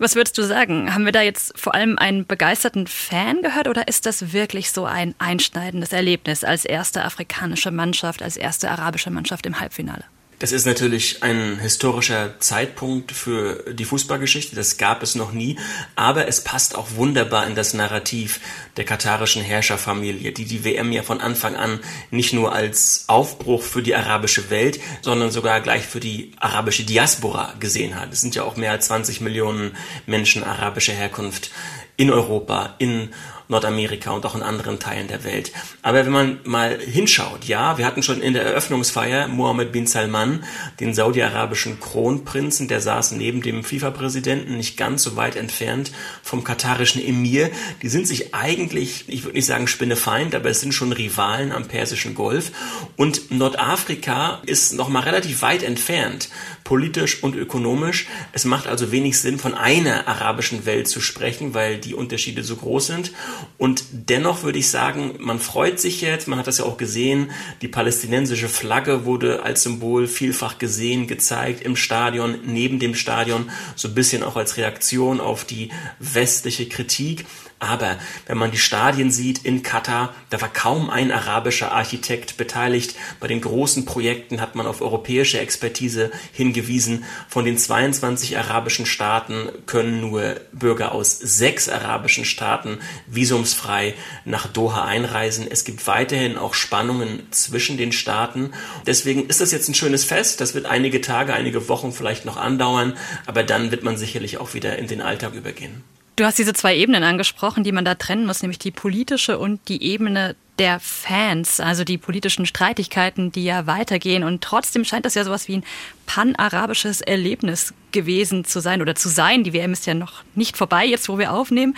Was 0.00 0.16
würdest 0.16 0.38
du 0.38 0.42
sagen? 0.42 0.94
Haben 0.94 1.04
wir 1.04 1.12
da 1.12 1.20
jetzt 1.20 1.52
vor 1.58 1.74
allem 1.74 1.98
einen 1.98 2.26
begeisterten 2.26 2.86
Fan 2.86 3.42
gehört 3.42 3.68
oder 3.68 3.86
ist 3.86 4.06
das 4.06 4.32
wirklich 4.32 4.70
so 4.70 4.86
ein 4.86 5.14
einschneidendes 5.18 5.92
Erlebnis 5.92 6.42
als 6.42 6.64
erste 6.64 7.04
afrikanische 7.04 7.70
Mannschaft, 7.70 8.22
als 8.22 8.38
erste 8.38 8.70
arabische 8.70 9.10
Mannschaft 9.10 9.44
im 9.44 9.60
Halbfinale? 9.60 10.04
Das 10.40 10.52
ist 10.52 10.64
natürlich 10.64 11.22
ein 11.22 11.58
historischer 11.60 12.40
Zeitpunkt 12.40 13.12
für 13.12 13.62
die 13.74 13.84
Fußballgeschichte. 13.84 14.56
Das 14.56 14.78
gab 14.78 15.02
es 15.02 15.14
noch 15.14 15.32
nie. 15.32 15.58
Aber 15.96 16.28
es 16.28 16.42
passt 16.42 16.76
auch 16.76 16.92
wunderbar 16.96 17.46
in 17.46 17.54
das 17.54 17.74
Narrativ 17.74 18.40
der 18.78 18.86
katarischen 18.86 19.42
Herrscherfamilie, 19.42 20.32
die 20.32 20.46
die 20.46 20.64
WM 20.64 20.92
ja 20.92 21.02
von 21.02 21.20
Anfang 21.20 21.56
an 21.56 21.80
nicht 22.10 22.32
nur 22.32 22.54
als 22.54 23.04
Aufbruch 23.06 23.62
für 23.62 23.82
die 23.82 23.94
arabische 23.94 24.48
Welt, 24.48 24.80
sondern 25.02 25.30
sogar 25.30 25.60
gleich 25.60 25.84
für 25.84 26.00
die 26.00 26.32
arabische 26.40 26.84
Diaspora 26.84 27.52
gesehen 27.60 28.00
hat. 28.00 28.10
Es 28.10 28.22
sind 28.22 28.34
ja 28.34 28.42
auch 28.44 28.56
mehr 28.56 28.70
als 28.70 28.86
20 28.86 29.20
Millionen 29.20 29.76
Menschen 30.06 30.42
arabischer 30.42 30.94
Herkunft 30.94 31.50
in 31.98 32.10
Europa, 32.10 32.76
in 32.78 33.10
Nordamerika 33.50 34.12
und 34.12 34.24
auch 34.24 34.34
in 34.34 34.42
anderen 34.42 34.78
Teilen 34.78 35.08
der 35.08 35.24
Welt. 35.24 35.52
Aber 35.82 36.06
wenn 36.06 36.12
man 36.12 36.38
mal 36.44 36.78
hinschaut, 36.78 37.44
ja, 37.44 37.76
wir 37.76 37.84
hatten 37.84 38.02
schon 38.02 38.22
in 38.22 38.32
der 38.32 38.44
Eröffnungsfeier 38.44 39.28
Mohammed 39.28 39.72
bin 39.72 39.86
Salman, 39.86 40.44
den 40.78 40.94
saudi-arabischen 40.94 41.80
Kronprinzen, 41.80 42.68
der 42.68 42.80
saß 42.80 43.12
neben 43.12 43.42
dem 43.42 43.64
FIFA-Präsidenten, 43.64 44.56
nicht 44.56 44.76
ganz 44.76 45.02
so 45.02 45.16
weit 45.16 45.36
entfernt 45.36 45.90
vom 46.22 46.44
katarischen 46.44 47.04
Emir. 47.04 47.50
Die 47.82 47.88
sind 47.88 48.06
sich 48.06 48.34
eigentlich, 48.34 49.04
ich 49.08 49.24
würde 49.24 49.36
nicht 49.36 49.46
sagen 49.46 49.66
Spinnefeind, 49.66 50.34
aber 50.34 50.50
es 50.50 50.60
sind 50.60 50.72
schon 50.72 50.92
Rivalen 50.92 51.52
am 51.52 51.66
Persischen 51.66 52.14
Golf. 52.14 52.52
Und 52.96 53.30
Nordafrika 53.30 54.40
ist 54.46 54.72
noch 54.74 54.88
mal 54.88 55.00
relativ 55.00 55.42
weit 55.42 55.62
entfernt, 55.62 56.28
politisch 56.64 57.22
und 57.22 57.36
ökonomisch. 57.36 58.06
Es 58.32 58.44
macht 58.44 58.66
also 58.66 58.92
wenig 58.92 59.18
Sinn, 59.18 59.38
von 59.38 59.54
einer 59.54 60.06
arabischen 60.08 60.66
Welt 60.66 60.88
zu 60.88 61.00
sprechen, 61.00 61.54
weil 61.54 61.78
die 61.78 61.94
Unterschiede 61.94 62.42
so 62.42 62.56
groß 62.56 62.86
sind. 62.86 63.12
Und 63.58 63.84
dennoch 63.92 64.42
würde 64.42 64.58
ich 64.58 64.68
sagen, 64.68 65.14
man 65.18 65.38
freut 65.38 65.80
sich 65.80 66.00
jetzt, 66.00 66.28
man 66.28 66.38
hat 66.38 66.46
das 66.46 66.58
ja 66.58 66.64
auch 66.64 66.76
gesehen, 66.76 67.30
die 67.62 67.68
palästinensische 67.68 68.48
Flagge 68.48 69.04
wurde 69.04 69.42
als 69.42 69.62
Symbol 69.62 70.06
vielfach 70.06 70.58
gesehen, 70.58 71.06
gezeigt 71.06 71.62
im 71.62 71.76
Stadion, 71.76 72.38
neben 72.44 72.78
dem 72.78 72.94
Stadion, 72.94 73.50
so 73.76 73.88
ein 73.88 73.94
bisschen 73.94 74.22
auch 74.22 74.36
als 74.36 74.56
Reaktion 74.56 75.20
auf 75.20 75.44
die 75.44 75.70
westliche 75.98 76.68
Kritik. 76.68 77.24
Aber 77.60 77.98
wenn 78.26 78.38
man 78.38 78.50
die 78.50 78.58
Stadien 78.58 79.10
sieht 79.10 79.44
in 79.44 79.62
Katar, 79.62 80.14
da 80.30 80.40
war 80.40 80.48
kaum 80.48 80.88
ein 80.88 81.12
arabischer 81.12 81.72
Architekt 81.72 82.38
beteiligt. 82.38 82.96
Bei 83.20 83.28
den 83.28 83.42
großen 83.42 83.84
Projekten 83.84 84.40
hat 84.40 84.54
man 84.54 84.66
auf 84.66 84.80
europäische 84.80 85.38
Expertise 85.38 86.10
hingewiesen. 86.32 87.04
Von 87.28 87.44
den 87.44 87.58
22 87.58 88.38
arabischen 88.38 88.86
Staaten 88.86 89.50
können 89.66 90.00
nur 90.00 90.40
Bürger 90.52 90.92
aus 90.92 91.18
sechs 91.18 91.68
arabischen 91.68 92.24
Staaten 92.24 92.78
visumsfrei 93.06 93.92
nach 94.24 94.46
Doha 94.46 94.86
einreisen. 94.86 95.46
Es 95.48 95.66
gibt 95.66 95.86
weiterhin 95.86 96.38
auch 96.38 96.54
Spannungen 96.54 97.30
zwischen 97.30 97.76
den 97.76 97.92
Staaten. 97.92 98.54
Deswegen 98.86 99.26
ist 99.26 99.42
das 99.42 99.52
jetzt 99.52 99.68
ein 99.68 99.74
schönes 99.74 100.06
Fest. 100.06 100.40
Das 100.40 100.54
wird 100.54 100.64
einige 100.64 101.02
Tage, 101.02 101.34
einige 101.34 101.68
Wochen 101.68 101.92
vielleicht 101.92 102.24
noch 102.24 102.38
andauern. 102.38 102.96
Aber 103.26 103.42
dann 103.42 103.70
wird 103.70 103.84
man 103.84 103.98
sicherlich 103.98 104.38
auch 104.38 104.54
wieder 104.54 104.78
in 104.78 104.86
den 104.86 105.02
Alltag 105.02 105.34
übergehen. 105.34 105.84
Du 106.16 106.24
hast 106.24 106.38
diese 106.38 106.52
zwei 106.52 106.76
Ebenen 106.76 107.02
angesprochen, 107.02 107.64
die 107.64 107.72
man 107.72 107.84
da 107.84 107.94
trennen 107.94 108.26
muss, 108.26 108.42
nämlich 108.42 108.58
die 108.58 108.70
politische 108.70 109.38
und 109.38 109.68
die 109.68 109.82
Ebene 109.82 110.36
der 110.58 110.78
Fans, 110.78 111.58
also 111.58 111.84
die 111.84 111.96
politischen 111.96 112.44
Streitigkeiten, 112.44 113.32
die 113.32 113.44
ja 113.44 113.66
weitergehen. 113.66 114.24
Und 114.24 114.42
trotzdem 114.42 114.84
scheint 114.84 115.06
das 115.06 115.14
ja 115.14 115.24
sowas 115.24 115.48
wie 115.48 115.56
ein 115.56 115.64
panarabisches 116.04 117.00
Erlebnis 117.00 117.72
gewesen 117.92 118.44
zu 118.44 118.60
sein 118.60 118.82
oder 118.82 118.94
zu 118.94 119.08
sein. 119.08 119.42
Die 119.42 119.54
WM 119.54 119.72
ist 119.72 119.86
ja 119.86 119.94
noch 119.94 120.22
nicht 120.34 120.58
vorbei, 120.58 120.84
jetzt 120.84 121.08
wo 121.08 121.18
wir 121.18 121.32
aufnehmen. 121.32 121.74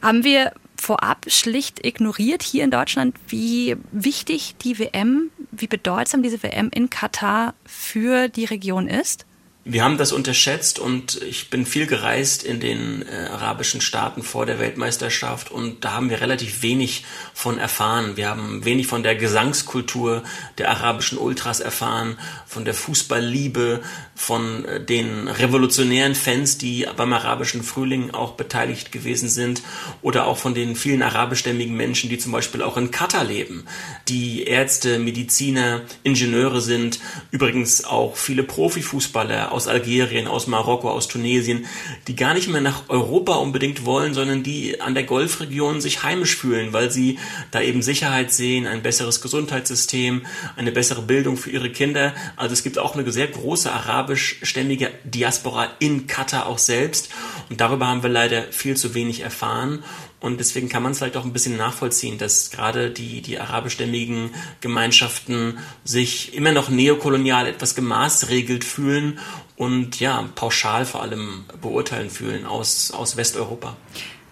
Haben 0.00 0.24
wir 0.24 0.52
vorab 0.78 1.26
schlicht 1.28 1.84
ignoriert 1.84 2.42
hier 2.42 2.64
in 2.64 2.70
Deutschland, 2.70 3.16
wie 3.28 3.76
wichtig 3.92 4.54
die 4.62 4.78
WM, 4.78 5.30
wie 5.50 5.66
bedeutsam 5.66 6.22
diese 6.22 6.42
WM 6.42 6.70
in 6.72 6.88
Katar 6.88 7.52
für 7.66 8.28
die 8.28 8.46
Region 8.46 8.88
ist? 8.88 9.26
Wir 9.68 9.82
haben 9.82 9.98
das 9.98 10.12
unterschätzt 10.12 10.78
und 10.78 11.20
ich 11.22 11.50
bin 11.50 11.66
viel 11.66 11.88
gereist 11.88 12.44
in 12.44 12.60
den 12.60 13.02
äh, 13.02 13.26
arabischen 13.32 13.80
Staaten 13.80 14.22
vor 14.22 14.46
der 14.46 14.60
Weltmeisterschaft 14.60 15.50
und 15.50 15.84
da 15.84 15.94
haben 15.94 16.08
wir 16.08 16.20
relativ 16.20 16.62
wenig 16.62 17.04
von 17.34 17.58
erfahren. 17.58 18.16
Wir 18.16 18.28
haben 18.28 18.64
wenig 18.64 18.86
von 18.86 19.02
der 19.02 19.16
Gesangskultur 19.16 20.22
der 20.58 20.70
arabischen 20.70 21.18
Ultras 21.18 21.58
erfahren, 21.58 22.16
von 22.46 22.64
der 22.64 22.74
Fußballliebe, 22.74 23.82
von 24.14 24.64
äh, 24.66 24.80
den 24.80 25.26
revolutionären 25.26 26.14
Fans, 26.14 26.58
die 26.58 26.86
beim 26.96 27.12
arabischen 27.12 27.64
Frühling 27.64 28.12
auch 28.12 28.34
beteiligt 28.34 28.92
gewesen 28.92 29.28
sind 29.28 29.62
oder 30.00 30.28
auch 30.28 30.38
von 30.38 30.54
den 30.54 30.76
vielen 30.76 31.02
arabischstämmigen 31.02 31.74
Menschen, 31.76 32.08
die 32.08 32.18
zum 32.18 32.30
Beispiel 32.30 32.62
auch 32.62 32.76
in 32.76 32.92
Katar 32.92 33.24
leben, 33.24 33.64
die 34.06 34.44
Ärzte, 34.44 35.00
Mediziner, 35.00 35.80
Ingenieure 36.04 36.60
sind, 36.60 37.00
übrigens 37.32 37.84
auch 37.84 38.16
viele 38.16 38.44
Profifußballer 38.44 39.55
aus 39.56 39.66
Algerien, 39.66 40.28
aus 40.28 40.46
Marokko, 40.46 40.90
aus 40.90 41.08
Tunesien, 41.08 41.66
die 42.06 42.14
gar 42.14 42.34
nicht 42.34 42.48
mehr 42.48 42.60
nach 42.60 42.84
Europa 42.88 43.34
unbedingt 43.36 43.86
wollen, 43.86 44.12
sondern 44.12 44.42
die 44.42 44.80
an 44.80 44.94
der 44.94 45.04
Golfregion 45.04 45.80
sich 45.80 46.02
heimisch 46.02 46.36
fühlen, 46.36 46.72
weil 46.72 46.90
sie 46.90 47.18
da 47.50 47.62
eben 47.62 47.80
Sicherheit 47.82 48.32
sehen, 48.32 48.66
ein 48.66 48.82
besseres 48.82 49.22
Gesundheitssystem, 49.22 50.26
eine 50.56 50.72
bessere 50.72 51.02
Bildung 51.02 51.38
für 51.38 51.50
ihre 51.50 51.70
Kinder. 51.70 52.14
Also 52.36 52.52
es 52.52 52.62
gibt 52.62 52.78
auch 52.78 52.94
eine 52.94 53.10
sehr 53.10 53.28
große 53.28 53.72
arabischstämmige 53.72 54.90
Diaspora 55.04 55.68
in 55.78 56.06
Katar 56.06 56.46
auch 56.46 56.58
selbst. 56.58 57.08
Und 57.48 57.60
darüber 57.60 57.86
haben 57.86 58.02
wir 58.02 58.10
leider 58.10 58.44
viel 58.52 58.76
zu 58.76 58.94
wenig 58.94 59.20
erfahren. 59.20 59.82
Und 60.26 60.40
deswegen 60.40 60.68
kann 60.68 60.82
man 60.82 60.90
es 60.90 60.98
vielleicht 60.98 61.16
auch 61.16 61.24
ein 61.24 61.32
bisschen 61.32 61.56
nachvollziehen, 61.56 62.18
dass 62.18 62.50
gerade 62.50 62.90
die, 62.90 63.22
die 63.22 63.38
arabischstämmigen 63.38 64.30
Gemeinschaften 64.60 65.58
sich 65.84 66.34
immer 66.34 66.50
noch 66.50 66.68
neokolonial 66.68 67.46
etwas 67.46 67.76
gemaßregelt 67.76 68.64
fühlen 68.64 69.20
und 69.54 70.00
ja, 70.00 70.28
pauschal 70.34 70.84
vor 70.84 71.02
allem 71.02 71.44
beurteilen 71.62 72.10
fühlen 72.10 72.44
aus, 72.44 72.90
aus 72.90 73.16
Westeuropa. 73.16 73.76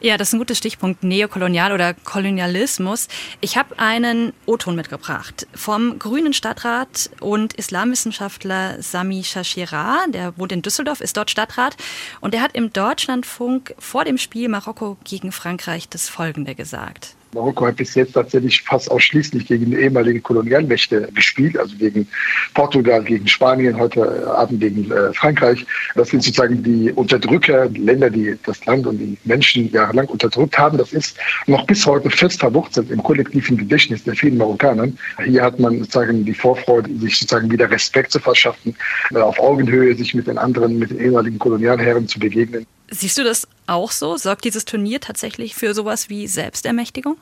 Ja, 0.05 0.19
das 0.19 0.29
ist 0.29 0.35
ein 0.35 0.39
guter 0.39 0.55
Stichpunkt, 0.55 1.03
Neokolonial 1.03 1.73
oder 1.73 1.95
Kolonialismus. 1.95 3.09
Ich 3.41 3.57
habe 3.57 3.79
einen 3.79 4.35
O-Ton 4.45 4.77
mitgebracht 4.77 5.47
vom 5.55 5.99
grünen 5.99 6.35
Stadtrat 6.35 7.09
und 7.21 7.55
Islamwissenschaftler 7.55 8.83
Sami 8.83 9.25
Shashira, 9.25 10.05
der 10.09 10.37
wohnt 10.37 10.53
in 10.53 10.61
Düsseldorf, 10.61 11.01
ist 11.01 11.17
dort 11.17 11.31
Stadtrat 11.31 11.79
und 12.21 12.35
der 12.35 12.43
hat 12.43 12.55
im 12.55 12.71
Deutschlandfunk 12.71 13.75
vor 13.79 14.05
dem 14.05 14.19
Spiel 14.19 14.51
Marokko 14.51 14.99
gegen 15.05 15.33
Frankreich 15.33 15.89
das 15.89 16.11
Folgende 16.11 16.55
gesagt. 16.55 17.17
Marokko 17.35 17.67
hat 17.67 17.77
bis 17.77 17.95
jetzt 17.95 18.13
tatsächlich 18.13 18.63
fast 18.63 18.91
ausschließlich 18.91 19.47
gegen 19.47 19.67
die 19.67 19.77
ehemaligen 19.77 20.23
Kolonialmächte 20.23 21.09
gespielt, 21.15 21.59
also 21.59 21.77
gegen 21.77 22.07
Portugal, 22.55 23.03
gegen 23.03 23.27
Spanien, 23.27 23.77
heute 23.79 24.27
Abend 24.35 24.61
gegen 24.61 24.91
äh, 24.91 25.13
Frankreich. 25.13 25.67
Das 25.95 26.09
sind 26.09 26.23
sozusagen 26.23 26.63
die 26.63 26.93
Unterdrücker, 26.93 27.69
die 27.69 27.81
Länder, 27.81 28.09
die 28.09 28.39
das 28.47 28.65
Land 28.65 28.87
und 28.87 28.99
die 28.99 29.19
Menschen 29.25 29.71
jahrelang 29.73 30.07
unterdrückt 30.07 30.57
haben. 30.57 30.79
Das 30.79 30.93
ist 30.93 31.17
noch 31.47 31.67
bis 31.67 31.85
heute 31.85 32.09
fest 32.09 32.41
verwurzelt 32.41 32.91
im 32.91 33.03
kollektiven 33.03 33.57
Gedächtnis 33.57 34.05
der 34.05 34.15
vielen 34.15 34.39
Marokkaner. 34.39 34.89
Hier 35.25 35.43
hat 35.43 35.59
man 35.59 35.81
sozusagen 35.81 36.25
die 36.25 36.35
Vorfreude, 36.35 36.91
sich 36.99 37.19
sozusagen 37.19 37.51
wieder 37.51 37.71
Respekt 37.71 38.13
zu 38.13 38.21
verschaffen, 38.21 38.77
äh, 39.13 39.19
auf 39.19 39.39
Augenhöhe 39.41 39.95
sich 39.97 40.15
mit 40.15 40.29
den 40.29 40.39
anderen, 40.39 40.79
mit 40.79 40.91
den 40.91 41.01
ehemaligen 41.01 41.39
Kolonialherren 41.39 42.07
zu 42.07 42.21
begegnen. 42.21 42.67
Siehst 42.97 43.19
du 43.19 43.25
das 43.25 43.49
auch 43.67 43.91
so? 43.91 44.17
Sorgt 44.17 44.45
dieses 44.45 44.65
Turnier 44.67 45.01
tatsächlich 45.01 45.57
für 45.57 45.75
sowas 45.75 46.09
wie 46.11 46.29
Selbstermächtigung? 46.29 47.17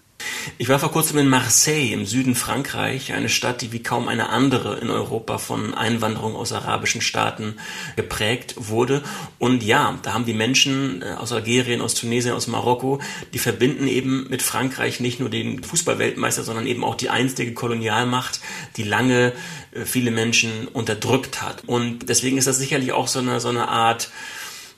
Ich 0.58 0.68
war 0.68 0.78
vor 0.78 0.92
kurzem 0.92 1.18
in 1.18 1.28
Marseille 1.28 1.94
im 1.94 2.04
Süden 2.04 2.34
Frankreich, 2.34 3.12
eine 3.14 3.30
Stadt, 3.30 3.62
die 3.62 3.72
wie 3.72 3.82
kaum 3.82 4.06
eine 4.06 4.28
andere 4.28 4.78
in 4.80 4.90
Europa 4.90 5.38
von 5.38 5.72
Einwanderung 5.72 6.36
aus 6.36 6.52
arabischen 6.52 7.00
Staaten 7.00 7.56
geprägt 7.96 8.54
wurde. 8.58 9.02
Und 9.38 9.62
ja, 9.62 9.98
da 10.02 10.12
haben 10.12 10.26
die 10.26 10.34
Menschen 10.34 11.00
äh, 11.00 11.14
aus 11.18 11.32
Algerien, 11.32 11.80
aus 11.80 11.94
Tunesien, 11.94 12.34
aus 12.34 12.48
Marokko, 12.48 13.00
die 13.32 13.38
verbinden 13.38 13.88
eben 13.88 14.28
mit 14.28 14.42
Frankreich 14.42 15.00
nicht 15.00 15.20
nur 15.20 15.30
den 15.30 15.62
Fußballweltmeister, 15.62 16.42
sondern 16.44 16.66
eben 16.66 16.84
auch 16.84 16.96
die 16.96 17.08
einstige 17.08 17.54
Kolonialmacht, 17.54 18.40
die 18.76 18.84
lange 18.84 19.32
äh, 19.72 19.86
viele 19.86 20.10
Menschen 20.10 20.68
unterdrückt 20.68 21.40
hat. 21.40 21.64
Und 21.66 22.10
deswegen 22.10 22.36
ist 22.36 22.46
das 22.46 22.58
sicherlich 22.58 22.92
auch 22.92 23.08
so 23.08 23.20
eine, 23.20 23.40
so 23.40 23.48
eine 23.48 23.68
Art 23.68 24.10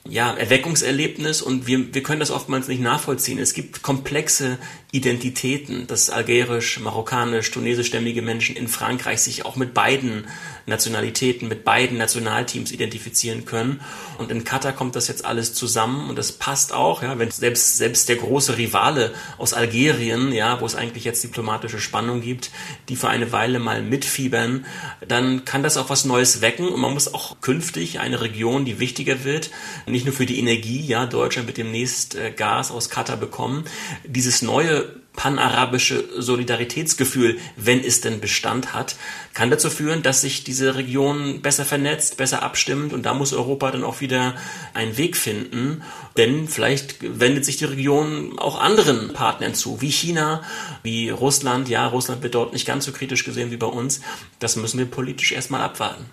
ja, 0.07 0.33
Erweckungserlebnis 0.33 1.41
und 1.41 1.67
wir, 1.67 1.93
wir 1.93 2.03
können 2.03 2.19
das 2.19 2.31
oftmals 2.31 2.67
nicht 2.67 2.81
nachvollziehen. 2.81 3.39
Es 3.39 3.53
gibt 3.53 3.81
komplexe 3.81 4.57
Identitäten, 4.95 5.87
dass 5.87 6.09
algerisch, 6.09 6.79
marokkanisch, 6.79 7.51
tunesischstämmige 7.51 8.21
Menschen 8.21 8.55
in 8.55 8.69
Frankreich 8.69 9.19
sich 9.19 9.45
auch 9.45 9.57
mit 9.57 9.73
beiden 9.73 10.25
Nationalitäten, 10.67 11.49
mit 11.49 11.65
beiden 11.65 11.97
Nationalteams 11.97 12.71
identifizieren 12.71 13.43
können. 13.43 13.81
Und 14.17 14.31
in 14.31 14.45
Katar 14.45 14.71
kommt 14.71 14.95
das 14.95 15.09
jetzt 15.09 15.25
alles 15.25 15.53
zusammen 15.53 16.09
und 16.09 16.17
das 16.17 16.31
passt 16.31 16.73
auch, 16.73 17.03
ja, 17.03 17.19
wenn 17.19 17.29
selbst, 17.29 17.75
selbst 17.75 18.07
der 18.07 18.15
große 18.15 18.57
Rivale 18.57 19.13
aus 19.37 19.53
Algerien, 19.53 20.31
ja, 20.31 20.61
wo 20.61 20.65
es 20.65 20.75
eigentlich 20.75 21.03
jetzt 21.03 21.23
diplomatische 21.23 21.79
Spannung 21.79 22.21
gibt, 22.21 22.49
die 22.87 22.95
für 22.95 23.09
eine 23.09 23.33
Weile 23.33 23.59
mal 23.59 23.81
mitfiebern, 23.81 24.65
dann 25.05 25.43
kann 25.43 25.61
das 25.61 25.75
auch 25.75 25.89
was 25.89 26.05
Neues 26.05 26.39
wecken 26.39 26.69
und 26.69 26.79
man 26.79 26.93
muss 26.93 27.13
auch 27.13 27.41
künftig 27.41 27.99
eine 27.99 28.21
Region, 28.21 28.63
die 28.63 28.79
wichtiger 28.79 29.25
wird, 29.25 29.51
nicht 29.85 30.05
nur 30.05 30.15
für 30.15 30.25
die 30.25 30.39
Energie, 30.39 30.81
ja, 30.81 31.05
Deutschland 31.05 31.47
wird 31.47 31.57
demnächst 31.57 32.15
äh, 32.15 32.31
Gas 32.31 32.71
aus 32.71 32.89
Katar 32.89 33.17
bekommen, 33.17 33.65
dieses 34.05 34.41
neue 34.41 34.84
panarabische 35.15 36.03
Solidaritätsgefühl, 36.17 37.37
wenn 37.55 37.83
es 37.83 38.01
denn 38.01 38.19
Bestand 38.19 38.73
hat, 38.73 38.95
kann 39.33 39.49
dazu 39.49 39.69
führen, 39.69 40.03
dass 40.03 40.21
sich 40.21 40.43
diese 40.43 40.75
Region 40.75 41.41
besser 41.41 41.65
vernetzt, 41.65 42.17
besser 42.17 42.43
abstimmt 42.43 42.93
und 42.93 43.05
da 43.05 43.13
muss 43.13 43.33
Europa 43.33 43.71
dann 43.71 43.83
auch 43.83 44.01
wieder 44.01 44.35
einen 44.73 44.97
Weg 44.97 45.17
finden, 45.17 45.83
denn 46.17 46.47
vielleicht 46.47 46.97
wendet 47.19 47.45
sich 47.45 47.57
die 47.57 47.65
Region 47.65 48.39
auch 48.39 48.59
anderen 48.59 49.13
Partnern 49.13 49.53
zu, 49.53 49.81
wie 49.81 49.91
China, 49.91 50.43
wie 50.83 51.09
Russland. 51.09 51.69
Ja, 51.69 51.87
Russland 51.87 52.23
wird 52.23 52.35
dort 52.35 52.53
nicht 52.53 52.65
ganz 52.65 52.85
so 52.85 52.91
kritisch 52.91 53.25
gesehen 53.25 53.51
wie 53.51 53.57
bei 53.57 53.67
uns. 53.67 54.01
Das 54.39 54.55
müssen 54.55 54.77
wir 54.77 54.85
politisch 54.85 55.31
erstmal 55.31 55.61
abwarten. 55.61 56.05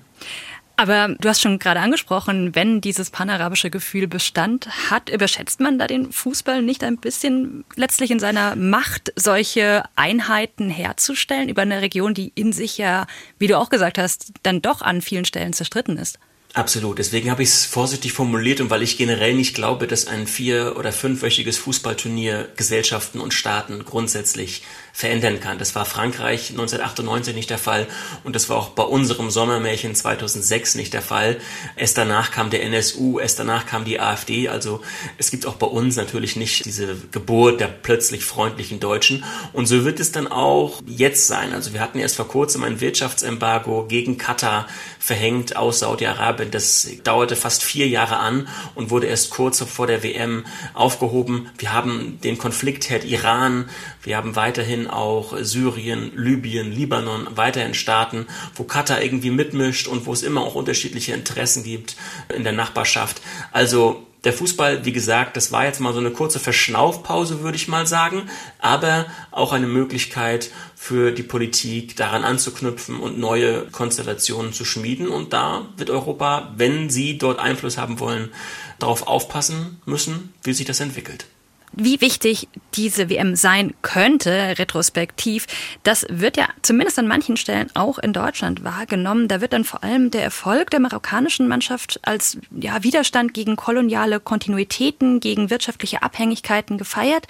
Aber 0.77 1.15
du 1.21 1.29
hast 1.29 1.41
schon 1.41 1.59
gerade 1.59 1.81
angesprochen, 1.81 2.55
wenn 2.55 2.81
dieses 2.81 3.11
panarabische 3.11 3.71
Gefühl 3.71 4.09
Bestand 4.09 4.69
hat, 4.91 5.11
überschätzt 5.11 5.61
man 5.61 5.79
da 5.79 5.87
den 5.87 6.11
Fußball 6.11 6.63
nicht 6.63 6.83
ein 6.83 6.97
bisschen 6.97 7.65
letztlich 7.77 8.11
in 8.11 8.21
seiner 8.21 8.57
Macht, 8.57 9.13
solche 9.17 9.85
Einheiten 9.97 10.71
herzustellen 10.71 11.49
über 11.49 11.63
eine 11.63 11.83
Region, 11.83 12.15
die 12.15 12.33
in 12.35 12.53
sich 12.53 12.79
ja, 12.79 13.07
wie 13.39 13.47
du 13.47 13.59
auch 13.59 13.69
gesagt 13.69 13.99
hast, 13.99 14.33
dann 14.43 14.63
doch 14.63 14.83
an 14.83 15.03
vielen 15.03 15.25
Stellen 15.25 15.53
zerstritten 15.53 15.99
ist? 15.99 16.19
Absolut. 16.55 16.99
Deswegen 16.99 17.31
habe 17.31 17.43
ich 17.43 17.49
es 17.49 17.65
vorsichtig 17.65 18.13
formuliert 18.13 18.61
und 18.61 18.69
weil 18.69 18.83
ich 18.83 18.99
generell 18.99 19.33
nicht 19.35 19.55
glaube, 19.55 19.87
dass 19.87 20.07
ein 20.07 20.27
vier- 20.27 20.77
oder 20.77 20.93
fünfwöchiges 20.93 21.57
Fußballturnier 21.57 22.49
Gesellschaften 22.57 23.21
und 23.21 23.33
Staaten 23.33 23.87
grundsätzlich 23.87 24.63
verändern 24.93 25.41
kann. 25.41 25.59
Das 25.59 25.75
war 25.75 25.87
Frankreich 25.87 26.51
1998 26.51 27.35
nicht 27.35 27.49
der 27.49 27.57
Fall 27.57 27.87
und 28.25 28.37
das 28.37 28.51
war 28.51 28.59
auch 28.59 28.69
bei 28.71 28.83
unserem 28.83 29.31
Sommermärchen 29.31 29.95
2006 29.95 30.75
nicht 30.75 30.93
der 30.93 31.01
Fall. 31.01 31.39
Erst 31.77 31.97
danach 31.97 32.31
kam 32.31 32.51
der 32.51 32.63
NSU, 32.65 33.19
erst 33.19 33.39
danach 33.39 33.65
kam 33.65 33.87
die 33.87 33.99
AfD. 33.99 34.51
Also 34.51 34.83
es 35.17 35.31
gibt 35.31 35.47
auch 35.47 35.55
bei 35.55 35.67
uns 35.67 35.97
natürlich 35.97 36.37
nicht 36.37 36.67
diese 36.67 36.97
Geburt 37.13 37.61
der 37.63 37.69
plötzlich 37.69 38.27
freundlichen 38.27 38.79
Deutschen. 38.79 39.25
Und 39.55 39.65
so 39.65 39.87
wird 39.87 40.01
es 40.01 40.13
dann 40.13 40.27
auch 40.27 40.83
jetzt 40.85 41.27
sein. 41.27 41.55
Also 41.55 41.73
wir 41.73 41.81
hatten 41.81 41.99
erst 41.99 42.17
vor 42.17 42.29
kurzem 42.29 42.63
ein 42.63 42.83
Wirtschaftsembargo 42.83 43.87
gegen 43.87 44.19
Katar 44.19 44.69
verhängt 44.99 45.57
aus 45.57 45.79
Saudi-Arabien. 45.79 46.42
Das 46.51 46.89
dauerte 47.05 47.37
fast 47.37 47.63
vier 47.63 47.89
Jahre 47.89 48.19
an 48.19 48.49
und 48.75 48.91
wurde 48.91 49.07
erst 49.07 49.31
kurz 49.31 49.63
vor 49.63 49.87
der 49.87 50.03
WM 50.03 50.45
aufgehoben. 50.75 51.49
Wir 51.59 51.73
haben 51.73 52.19
den 52.23 52.39
Konfliktherd 52.39 53.05
Iran. 53.05 53.69
Wir 54.03 54.17
haben 54.17 54.37
weiterhin 54.37 54.89
auch 54.89 55.35
Syrien, 55.41 56.13
Libyen, 56.17 56.73
Libanon, 56.73 57.29
weiterhin 57.35 57.75
Staaten, 57.75 58.27
wo 58.55 58.65
Katar 58.65 59.03
irgendwie 59.03 59.31
mitmischt 59.31 59.87
und 59.87 60.07
wo 60.07 60.13
es 60.13 60.23
immer 60.23 60.43
auch 60.43 60.55
unterschiedliche 60.55 61.13
Interessen 61.13 61.65
gibt 61.65 61.97
in 62.35 62.45
der 62.45 62.53
Nachbarschaft. 62.53 63.21
Also 63.53 64.07
der 64.25 64.33
Fußball, 64.33 64.85
wie 64.85 64.93
gesagt, 64.93 65.37
das 65.37 65.51
war 65.51 65.65
jetzt 65.65 65.81
mal 65.81 65.93
so 65.93 65.99
eine 65.99 66.13
kurze 66.13 66.39
Verschnaufpause, 66.39 67.43
würde 67.43 67.57
ich 67.57 67.69
mal 67.69 67.87
sagen, 67.87 68.31
aber 68.59 69.07
auch 69.33 69.53
eine 69.53 69.67
Möglichkeit 69.67 70.51
für 70.77 71.11
die 71.11 71.25
Politik, 71.25 71.97
daran 71.97 72.25
anzuknüpfen 72.25 73.01
und 73.01 73.19
neue 73.19 73.67
Konstellationen 73.67 74.53
zu 74.53 74.65
schmieden. 74.65 75.09
Und 75.09 75.33
da 75.33 75.67
wird 75.77 75.91
Europa, 75.91 76.53
wenn 76.57 76.89
sie 76.89 77.19
dort 77.19 77.41
Einfluss 77.41 77.79
haben 77.79 77.99
wollen, 77.99 78.31
darauf 78.79 79.07
aufpassen 79.07 79.81
müssen, 79.87 80.33
wie 80.43 80.53
sich 80.53 80.67
das 80.67 80.81
entwickelt 80.81 81.27
wie 81.73 82.01
wichtig 82.01 82.49
diese 82.75 83.09
WM 83.09 83.37
sein 83.37 83.75
könnte, 83.83 84.55
retrospektiv, 84.59 85.47
das 85.83 86.07
wird 86.09 86.37
ja 86.37 86.49
zumindest 86.63 86.99
an 86.99 87.07
manchen 87.07 87.37
Stellen 87.37 87.69
auch 87.75 87.99
in 87.99 88.13
Deutschland 88.13 88.65
wahrgenommen. 88.65 89.29
Da 89.29 89.41
wird 89.41 89.53
dann 89.53 89.65
vor 89.65 89.83
allem 89.83 90.11
der 90.11 90.23
Erfolg 90.23 90.71
der 90.71 90.81
marokkanischen 90.81 91.49
Mannschaft 91.49 92.01
als 92.03 92.39
ja, 92.51 92.83
Widerstand 92.83 93.35
gegen 93.35 93.57
koloniale 93.57 94.21
Kontinuitäten, 94.21 95.21
gegen 95.21 95.51
wirtschaftliche 95.51 96.03
Abhängigkeiten 96.03 96.79
gefeiert. 96.79 97.27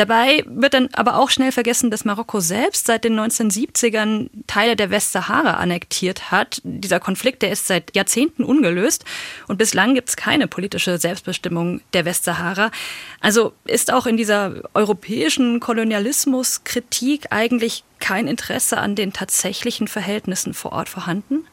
Dabei 0.00 0.44
wird 0.46 0.72
dann 0.72 0.88
aber 0.94 1.18
auch 1.18 1.28
schnell 1.28 1.52
vergessen, 1.52 1.90
dass 1.90 2.06
Marokko 2.06 2.40
selbst 2.40 2.86
seit 2.86 3.04
den 3.04 3.20
1970ern 3.20 4.30
Teile 4.46 4.74
der 4.74 4.88
Westsahara 4.88 5.58
annektiert 5.58 6.30
hat. 6.30 6.62
Dieser 6.64 7.00
Konflikt, 7.00 7.42
der 7.42 7.52
ist 7.52 7.66
seit 7.66 7.94
Jahrzehnten 7.94 8.42
ungelöst 8.42 9.04
und 9.46 9.58
bislang 9.58 9.92
gibt 9.94 10.08
es 10.08 10.16
keine 10.16 10.48
politische 10.48 10.96
Selbstbestimmung 10.96 11.82
der 11.92 12.06
Westsahara. 12.06 12.70
Also 13.20 13.52
ist 13.66 13.92
auch 13.92 14.06
in 14.06 14.16
dieser 14.16 14.62
europäischen 14.72 15.60
Kolonialismuskritik 15.60 17.26
eigentlich 17.28 17.84
kein 17.98 18.26
Interesse 18.26 18.78
an 18.78 18.94
den 18.94 19.12
tatsächlichen 19.12 19.86
Verhältnissen 19.86 20.54
vor 20.54 20.72
Ort 20.72 20.88
vorhanden? 20.88 21.44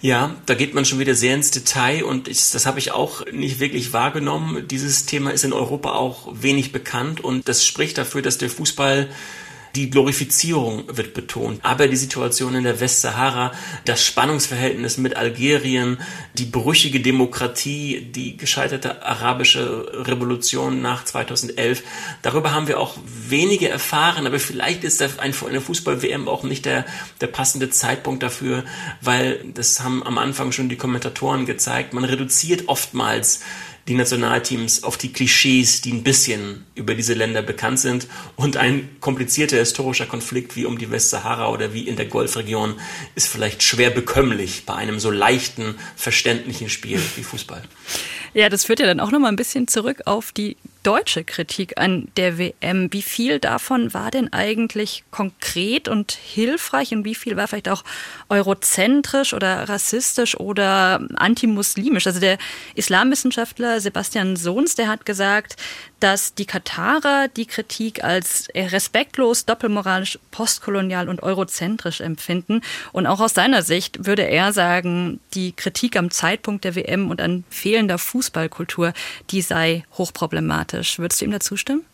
Ja, 0.00 0.36
da 0.46 0.54
geht 0.54 0.74
man 0.74 0.84
schon 0.84 1.00
wieder 1.00 1.16
sehr 1.16 1.34
ins 1.34 1.50
Detail 1.50 2.04
und 2.04 2.28
ich, 2.28 2.52
das 2.52 2.66
habe 2.66 2.78
ich 2.78 2.92
auch 2.92 3.26
nicht 3.32 3.58
wirklich 3.58 3.92
wahrgenommen. 3.92 4.68
Dieses 4.68 5.06
Thema 5.06 5.32
ist 5.32 5.44
in 5.44 5.52
Europa 5.52 5.92
auch 5.92 6.28
wenig 6.40 6.70
bekannt 6.70 7.20
und 7.20 7.48
das 7.48 7.66
spricht 7.66 7.98
dafür, 7.98 8.22
dass 8.22 8.38
der 8.38 8.48
Fußball 8.48 9.08
die 9.78 9.90
Glorifizierung 9.90 10.84
wird 10.88 11.14
betont. 11.14 11.60
Aber 11.62 11.86
die 11.86 11.96
Situation 11.96 12.56
in 12.56 12.64
der 12.64 12.80
Westsahara, 12.80 13.52
das 13.84 14.04
Spannungsverhältnis 14.04 14.98
mit 14.98 15.14
Algerien, 15.16 15.98
die 16.34 16.46
brüchige 16.46 16.98
Demokratie, 16.98 18.10
die 18.10 18.36
gescheiterte 18.36 19.06
arabische 19.06 19.86
Revolution 20.04 20.82
nach 20.82 21.04
2011, 21.04 21.84
darüber 22.22 22.50
haben 22.50 22.66
wir 22.66 22.80
auch 22.80 22.96
wenige 23.06 23.68
erfahren. 23.68 24.26
Aber 24.26 24.40
vielleicht 24.40 24.82
ist 24.82 25.00
eine 25.00 25.60
Fußball-WM 25.60 26.26
auch 26.26 26.42
nicht 26.42 26.64
der, 26.64 26.84
der 27.20 27.28
passende 27.28 27.70
Zeitpunkt 27.70 28.24
dafür, 28.24 28.64
weil 29.00 29.44
das 29.54 29.80
haben 29.80 30.02
am 30.02 30.18
Anfang 30.18 30.50
schon 30.50 30.68
die 30.68 30.74
Kommentatoren 30.74 31.46
gezeigt. 31.46 31.92
Man 31.92 32.02
reduziert 32.02 32.64
oftmals 32.66 33.42
die 33.88 33.94
Nationalteams 33.94 34.84
auf 34.84 34.98
die 34.98 35.12
Klischees, 35.12 35.80
die 35.80 35.92
ein 35.92 36.02
bisschen 36.02 36.66
über 36.74 36.94
diese 36.94 37.14
Länder 37.14 37.42
bekannt 37.42 37.80
sind. 37.80 38.06
Und 38.36 38.58
ein 38.58 38.88
komplizierter 39.00 39.56
historischer 39.56 40.04
Konflikt 40.06 40.56
wie 40.56 40.66
um 40.66 40.78
die 40.78 40.90
Westsahara 40.90 41.48
oder 41.48 41.72
wie 41.72 41.88
in 41.88 41.96
der 41.96 42.06
Golfregion 42.06 42.74
ist 43.14 43.28
vielleicht 43.28 43.62
schwer 43.62 43.90
bekömmlich 43.90 44.64
bei 44.66 44.74
einem 44.74 45.00
so 45.00 45.10
leichten, 45.10 45.76
verständlichen 45.96 46.68
Spiel 46.68 47.00
wie 47.16 47.22
Fußball. 47.22 47.62
Ja, 48.34 48.50
das 48.50 48.64
führt 48.64 48.80
ja 48.80 48.86
dann 48.86 49.00
auch 49.00 49.10
noch 49.10 49.20
mal 49.20 49.28
ein 49.28 49.36
bisschen 49.36 49.68
zurück 49.68 50.02
auf 50.04 50.32
die 50.32 50.58
deutsche 50.82 51.24
Kritik 51.24 51.78
an 51.78 52.08
der 52.16 52.38
WM. 52.38 52.92
Wie 52.92 53.02
viel 53.02 53.38
davon 53.38 53.92
war 53.94 54.10
denn 54.10 54.32
eigentlich 54.32 55.04
konkret 55.10 55.88
und 55.88 56.12
hilfreich 56.12 56.92
und 56.92 57.04
wie 57.04 57.14
viel 57.14 57.36
war 57.36 57.48
vielleicht 57.48 57.68
auch 57.68 57.84
eurozentrisch 58.28 59.34
oder 59.34 59.68
rassistisch 59.68 60.38
oder 60.38 61.00
antimuslimisch? 61.16 62.06
Also 62.06 62.20
der 62.20 62.38
Islamwissenschaftler 62.74 63.80
Sebastian 63.80 64.36
Sohns, 64.36 64.74
der 64.76 64.88
hat 64.88 65.04
gesagt, 65.04 65.56
dass 66.00 66.34
die 66.34 66.46
Katarer 66.46 67.28
die 67.28 67.46
Kritik 67.46 68.04
als 68.04 68.48
respektlos, 68.54 69.46
doppelmoralisch, 69.46 70.18
postkolonial 70.30 71.08
und 71.08 71.22
eurozentrisch 71.22 72.00
empfinden. 72.00 72.60
Und 72.92 73.06
auch 73.06 73.20
aus 73.20 73.34
seiner 73.34 73.62
Sicht 73.62 74.06
würde 74.06 74.22
er 74.22 74.52
sagen, 74.52 75.18
die 75.34 75.52
Kritik 75.52 75.96
am 75.96 76.10
Zeitpunkt 76.10 76.64
der 76.64 76.76
WM 76.76 77.10
und 77.10 77.20
an 77.20 77.42
fehlender 77.50 77.98
Fußballkultur, 77.98 78.92
die 79.30 79.42
sei 79.42 79.84
hochproblematisch. 79.96 80.67
problematisch. 80.68 80.98
Würdest 80.98 81.20
du 81.20 81.24
ihm 81.24 81.30
dazu 81.30 81.56
stimmen? 81.56 81.84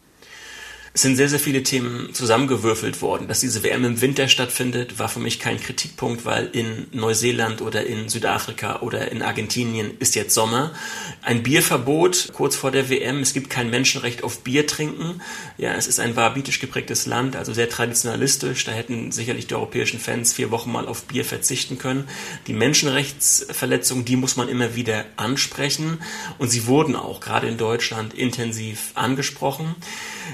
Es 0.96 1.02
sind 1.02 1.16
sehr, 1.16 1.28
sehr 1.28 1.40
viele 1.40 1.64
Themen 1.64 2.14
zusammengewürfelt 2.14 3.02
worden. 3.02 3.26
Dass 3.26 3.40
diese 3.40 3.64
WM 3.64 3.85
im 3.85 4.00
Winter 4.00 4.28
stattfindet, 4.28 5.00
war 5.00 5.09
für 5.09 5.18
mich 5.18 5.40
kein 5.40 5.61
Kritikpunkt, 5.61 6.24
weil 6.24 6.46
in 6.52 6.87
Neuseeland 6.92 7.62
oder 7.62 7.85
in 7.85 8.09
Südafrika 8.09 8.78
oder 8.78 9.11
in 9.11 9.20
Argentinien 9.20 9.96
ist 9.98 10.14
jetzt 10.14 10.35
Sommer. 10.35 10.72
Ein 11.20 11.42
Bierverbot 11.42 12.28
kurz 12.33 12.54
vor 12.54 12.70
der 12.70 12.90
WM. 12.90 13.22
Es 13.22 13.33
gibt 13.33 13.50
kein 13.50 13.70
Menschenrecht 13.70 14.22
auf 14.22 14.44
Bier 14.44 14.68
trinken. 14.68 15.20
Ja, 15.59 15.74
es 15.74 15.88
ist 15.88 15.98
ein 15.98 16.14
wahhabitisch 16.14 16.61
geprägtes 16.61 17.07
Land, 17.07 17.35
also 17.35 17.52
sehr 17.52 17.68
traditionalistisch. 17.68 18.62
Da 18.62 18.70
hätten 18.70 19.11
sicherlich 19.11 19.48
die 19.48 19.57
europäischen 19.57 19.98
Fans 19.98 20.33
vier 20.33 20.52
Wochen 20.52 20.70
mal 20.70 20.87
auf 20.87 21.07
Bier 21.07 21.24
verzichten 21.24 21.76
können. 21.76 22.07
Die 22.46 22.52
Menschenrechtsverletzungen, 22.52 24.04
die 24.04 24.14
muss 24.14 24.37
man 24.37 24.48
immer 24.48 24.76
wieder 24.76 25.07
ansprechen. 25.16 25.98
Und 26.38 26.50
sie 26.50 26.68
wurden 26.68 26.94
auch 26.94 27.18
gerade 27.18 27.48
in 27.48 27.57
Deutschland 27.57 28.14
intensiv 28.14 28.92
angesprochen. 28.94 29.74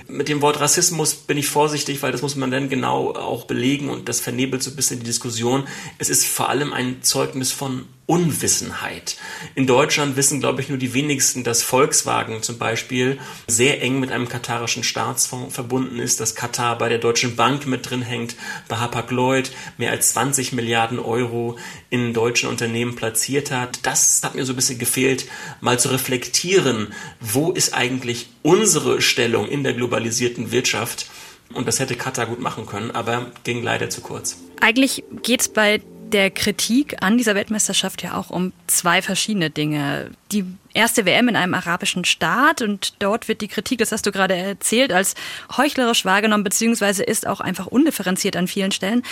Mit 0.07 0.29
dem 0.29 0.43
Wort 0.43 0.50
Rassismus 0.59 1.15
bin 1.15 1.37
ich 1.37 1.49
vorsichtig, 1.49 2.03
weil 2.03 2.13
das 2.13 2.23
muss 2.23 2.35
man 2.35 2.51
dann 2.51 2.69
genau 2.71 3.15
auch 3.15 3.45
belegen 3.45 3.91
und 3.91 4.09
das 4.09 4.21
vernebelt 4.21 4.63
so 4.63 4.71
ein 4.71 4.77
bisschen 4.77 4.99
die 5.01 5.07
Diskussion. 5.07 5.69
Es 5.99 6.09
ist 6.09 6.27
vor 6.27 6.49
allem 6.49 6.73
ein 6.73 7.03
Zeugnis 7.03 7.53
von 7.53 7.87
Unwissenheit. 8.11 9.17
In 9.55 9.69
Deutschland 9.69 10.17
wissen, 10.17 10.41
glaube 10.41 10.61
ich, 10.61 10.69
nur 10.69 10.79
die 10.79 10.95
wenigsten, 10.95 11.45
dass 11.45 11.63
Volkswagen 11.63 12.43
zum 12.43 12.59
Beispiel 12.59 13.21
sehr 13.47 13.81
eng 13.83 14.01
mit 14.01 14.11
einem 14.11 14.29
katarischen 14.29 14.83
Staatsfonds 14.83 15.55
verbunden 15.55 16.01
ist, 16.01 16.19
dass 16.19 16.35
Katar 16.35 16.77
bei 16.77 16.89
der 16.89 16.99
Deutschen 16.99 17.37
Bank 17.37 17.69
mit 17.69 17.89
drin 17.89 18.03
hängt, 18.03 18.35
bei 18.67 18.79
Hapag-Lloyd 18.79 19.53
mehr 19.79 19.93
als 19.93 20.11
20 20.15 20.53
Milliarden 20.53 20.99
Euro 20.99 21.57
in 21.89 22.13
deutschen 22.13 22.49
Unternehmen 22.49 22.97
platziert 22.97 23.53
hat. 23.53 23.79
Das 23.87 24.21
hat 24.25 24.35
mir 24.35 24.45
so 24.45 24.55
ein 24.55 24.57
bisschen 24.57 24.81
gefehlt, 24.81 25.27
mal 25.61 25.79
zu 25.79 25.91
reflektieren, 25.91 26.93
wo 27.21 27.53
ist 27.53 27.75
eigentlich 27.75 28.27
unsere 28.43 29.03
Stellung 29.03 29.47
in 29.47 29.63
der 29.63 29.75
globalisierten 29.75 30.51
Wirtschaft? 30.51 31.09
Und 31.55 31.69
das 31.69 31.79
hätte 31.79 31.95
Katar 31.95 32.27
gut 32.27 32.41
machen 32.41 32.67
können, 32.67 32.91
aber 32.91 33.31
ging 33.45 33.63
leider 33.63 33.89
zu 33.89 34.01
kurz. 34.01 34.37
Eigentlich 34.61 35.05
geht 35.23 35.43
es 35.43 35.49
bei 35.49 35.81
der 36.11 36.31
Kritik 36.31 36.97
an 37.03 37.17
dieser 37.17 37.35
Weltmeisterschaft 37.35 38.03
ja 38.03 38.17
auch 38.17 38.31
um 38.31 38.53
zwei 38.67 39.03
verschiedene 39.03 39.51
Dinge. 39.51 40.11
die 40.33 40.45
erste 40.73 41.05
WM 41.05 41.29
in 41.29 41.37
einem 41.37 41.55
arabischen 41.55 42.05
Staat 42.05 42.63
und 42.63 42.95
dort 43.01 43.27
wird 43.27 43.41
die 43.41 43.49
Kritik, 43.49 43.79
das 43.79 43.91
hast 43.91 44.07
du 44.07 44.13
gerade 44.13 44.37
erzählt, 44.37 44.93
als 44.93 45.15
heuchlerisch 45.57 46.05
wahrgenommen, 46.05 46.45
beziehungsweise 46.45 47.03
ist 47.03 47.27
auch 47.27 47.41
einfach 47.41 47.67
undifferenziert 47.67 48.37
an 48.37 48.47
vielen 48.47 48.71
Stellen. 48.71 49.03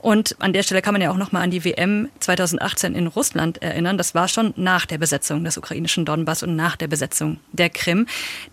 Und 0.00 0.34
an 0.38 0.54
der 0.54 0.62
Stelle 0.62 0.80
kann 0.80 0.94
man 0.94 1.02
ja 1.02 1.10
auch 1.10 1.18
nochmal 1.18 1.42
an 1.42 1.50
die 1.50 1.62
WM 1.62 2.08
2018 2.20 2.94
in 2.94 3.06
Russland 3.06 3.60
erinnern. 3.62 3.98
Das 3.98 4.14
war 4.14 4.28
schon 4.28 4.54
nach 4.56 4.86
der 4.86 4.96
Besetzung 4.96 5.44
des 5.44 5.58
ukrainischen 5.58 6.06
Donbass 6.06 6.42
und 6.42 6.56
nach 6.56 6.76
der 6.76 6.88
Besetzung 6.88 7.38
der 7.52 7.68
Krim. 7.68 8.06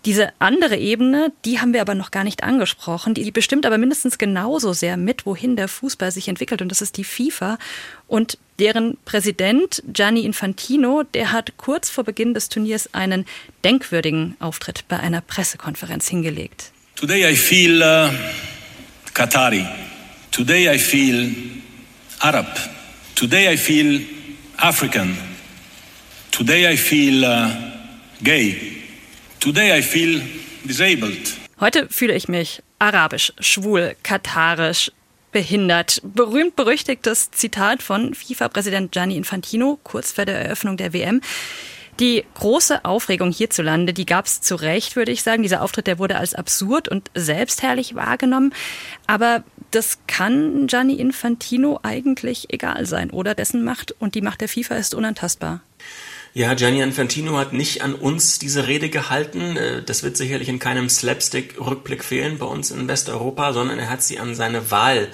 Diese 0.04 0.28
andere 0.38 0.76
Ebene, 0.76 1.32
die 1.46 1.58
haben 1.58 1.72
wir 1.72 1.80
aber 1.80 1.94
noch 1.94 2.10
gar 2.10 2.22
nicht 2.22 2.42
angesprochen. 2.42 3.14
Die 3.14 3.30
bestimmt 3.30 3.64
aber 3.64 3.78
mindestens 3.78 4.18
genauso 4.18 4.74
sehr 4.74 4.98
mit, 4.98 5.24
wohin 5.24 5.56
der 5.56 5.68
Fußball 5.68 6.12
sich 6.12 6.28
entwickelt. 6.28 6.60
Und 6.60 6.68
das 6.68 6.82
ist 6.82 6.98
die 6.98 7.04
FIFA. 7.04 7.58
Und 8.06 8.36
deren 8.58 8.98
Präsident 9.06 9.82
Gianni 9.90 10.26
Infantino, 10.26 11.02
der 11.14 11.32
hat 11.32 11.56
kurz 11.56 11.88
vor 11.88 12.04
Beginn 12.04 12.34
des 12.34 12.50
Turniers 12.50 12.92
einen 12.92 13.24
denkwürdigen 13.64 14.36
Auftritt 14.38 14.84
bei 14.88 15.00
einer 15.00 15.22
Pressekonferenz 15.22 16.08
hingelegt. 16.08 16.72
Today 16.96 17.32
I 17.32 17.36
feel 17.36 17.80
uh, 17.80 18.10
Qatari. 19.14 19.64
Today 20.38 20.72
I 20.72 20.78
feel 20.78 21.32
Arab. 22.20 22.46
Today 23.16 23.52
I 23.52 23.56
feel 23.56 24.00
African. 24.56 25.16
Today 26.30 26.72
I 26.72 26.76
feel 26.76 27.24
uh, 27.24 27.50
gay. 28.22 28.56
Today 29.40 29.76
I 29.76 29.82
feel 29.82 30.22
disabled. 30.64 31.36
Heute 31.58 31.88
fühle 31.90 32.14
ich 32.14 32.28
mich 32.28 32.62
arabisch, 32.78 33.32
schwul, 33.40 33.96
katarisch, 34.04 34.92
behindert. 35.32 36.00
Berühmt 36.04 36.54
berüchtigtes 36.54 37.32
Zitat 37.32 37.82
von 37.82 38.14
FIFA-Präsident 38.14 38.92
Gianni 38.92 39.16
Infantino 39.16 39.80
kurz 39.82 40.12
vor 40.12 40.24
der 40.24 40.38
Eröffnung 40.40 40.76
der 40.76 40.92
WM. 40.92 41.20
Die 41.98 42.24
große 42.34 42.84
Aufregung 42.84 43.32
hierzulande, 43.32 43.92
die 43.92 44.06
gab 44.06 44.26
es 44.26 44.40
zu 44.40 44.54
Recht, 44.54 44.94
würde 44.94 45.10
ich 45.10 45.24
sagen. 45.24 45.42
Dieser 45.42 45.62
Auftritt, 45.62 45.88
der 45.88 45.98
wurde 45.98 46.16
als 46.16 46.32
absurd 46.32 46.88
und 46.88 47.10
selbstherrlich 47.16 47.96
wahrgenommen. 47.96 48.54
Aber 49.08 49.42
das 49.70 49.98
kann 50.06 50.66
Gianni 50.66 50.94
Infantino 50.94 51.80
eigentlich 51.82 52.52
egal 52.52 52.86
sein, 52.86 53.10
oder? 53.10 53.34
Dessen 53.34 53.64
Macht 53.64 53.94
und 53.98 54.14
die 54.14 54.22
Macht 54.22 54.40
der 54.40 54.48
FIFA 54.48 54.76
ist 54.76 54.94
unantastbar. 54.94 55.60
Ja, 56.34 56.54
Gianni 56.54 56.80
Infantino 56.80 57.36
hat 57.36 57.52
nicht 57.52 57.82
an 57.82 57.94
uns 57.94 58.38
diese 58.38 58.66
Rede 58.66 58.90
gehalten. 58.90 59.56
Äh, 59.56 59.82
das 59.82 60.02
wird 60.02 60.16
sicherlich 60.16 60.48
in 60.48 60.58
keinem 60.58 60.88
Slapstick-Rückblick 60.88 62.04
fehlen 62.04 62.38
bei 62.38 62.46
uns 62.46 62.70
in 62.70 62.86
Westeuropa, 62.86 63.52
sondern 63.52 63.78
er 63.78 63.90
hat 63.90 64.02
sie 64.02 64.18
an 64.18 64.34
seine 64.34 64.70
Wahl 64.70 65.08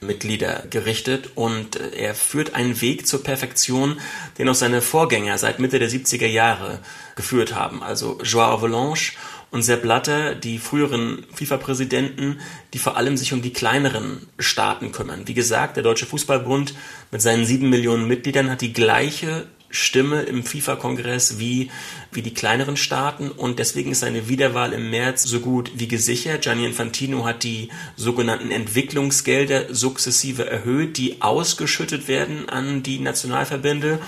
Mitglieder 0.00 0.64
gerichtet 0.68 1.30
und 1.34 1.76
äh, 1.76 1.90
er 1.96 2.14
führt 2.14 2.54
einen 2.54 2.80
Weg 2.80 3.06
zur 3.06 3.22
Perfektion, 3.22 3.98
den 4.38 4.48
auch 4.48 4.54
seine 4.54 4.82
Vorgänger 4.82 5.38
seit 5.38 5.58
Mitte 5.58 5.78
der 5.78 5.88
70er 5.88 6.26
Jahre 6.26 6.80
geführt 7.14 7.54
haben. 7.54 7.82
Also 7.82 8.18
Joao 8.22 8.54
Avalanche 8.54 9.12
und 9.56 9.62
Sepp 9.62 9.82
Blatter, 9.82 10.34
die 10.34 10.58
früheren 10.58 11.24
FIFA-Präsidenten, 11.32 12.38
die 12.74 12.78
vor 12.78 12.98
allem 12.98 13.16
sich 13.16 13.32
um 13.32 13.40
die 13.40 13.54
kleineren 13.54 14.28
Staaten 14.38 14.92
kümmern. 14.92 15.22
Wie 15.26 15.34
gesagt, 15.34 15.76
der 15.76 15.82
Deutsche 15.82 16.04
Fußballbund 16.04 16.74
mit 17.10 17.22
seinen 17.22 17.46
sieben 17.46 17.70
Millionen 17.70 18.06
Mitgliedern 18.06 18.50
hat 18.50 18.60
die 18.60 18.74
gleiche 18.74 19.46
Stimme 19.70 20.22
im 20.22 20.44
FIFA-Kongress 20.44 21.38
wie, 21.38 21.70
wie 22.12 22.20
die 22.20 22.34
kleineren 22.34 22.76
Staaten 22.76 23.30
und 23.30 23.58
deswegen 23.58 23.92
ist 23.92 24.00
seine 24.00 24.28
Wiederwahl 24.28 24.74
im 24.74 24.90
März 24.90 25.24
so 25.24 25.40
gut 25.40 25.72
wie 25.76 25.88
gesichert. 25.88 26.42
Gianni 26.42 26.66
Infantino 26.66 27.24
hat 27.24 27.42
die 27.42 27.70
sogenannten 27.96 28.50
Entwicklungsgelder 28.50 29.74
sukzessive 29.74 30.48
erhöht, 30.48 30.98
die 30.98 31.22
ausgeschüttet 31.22 32.08
werden 32.08 32.48
an 32.48 32.82
die 32.82 32.98
Nationalverbände 32.98 34.00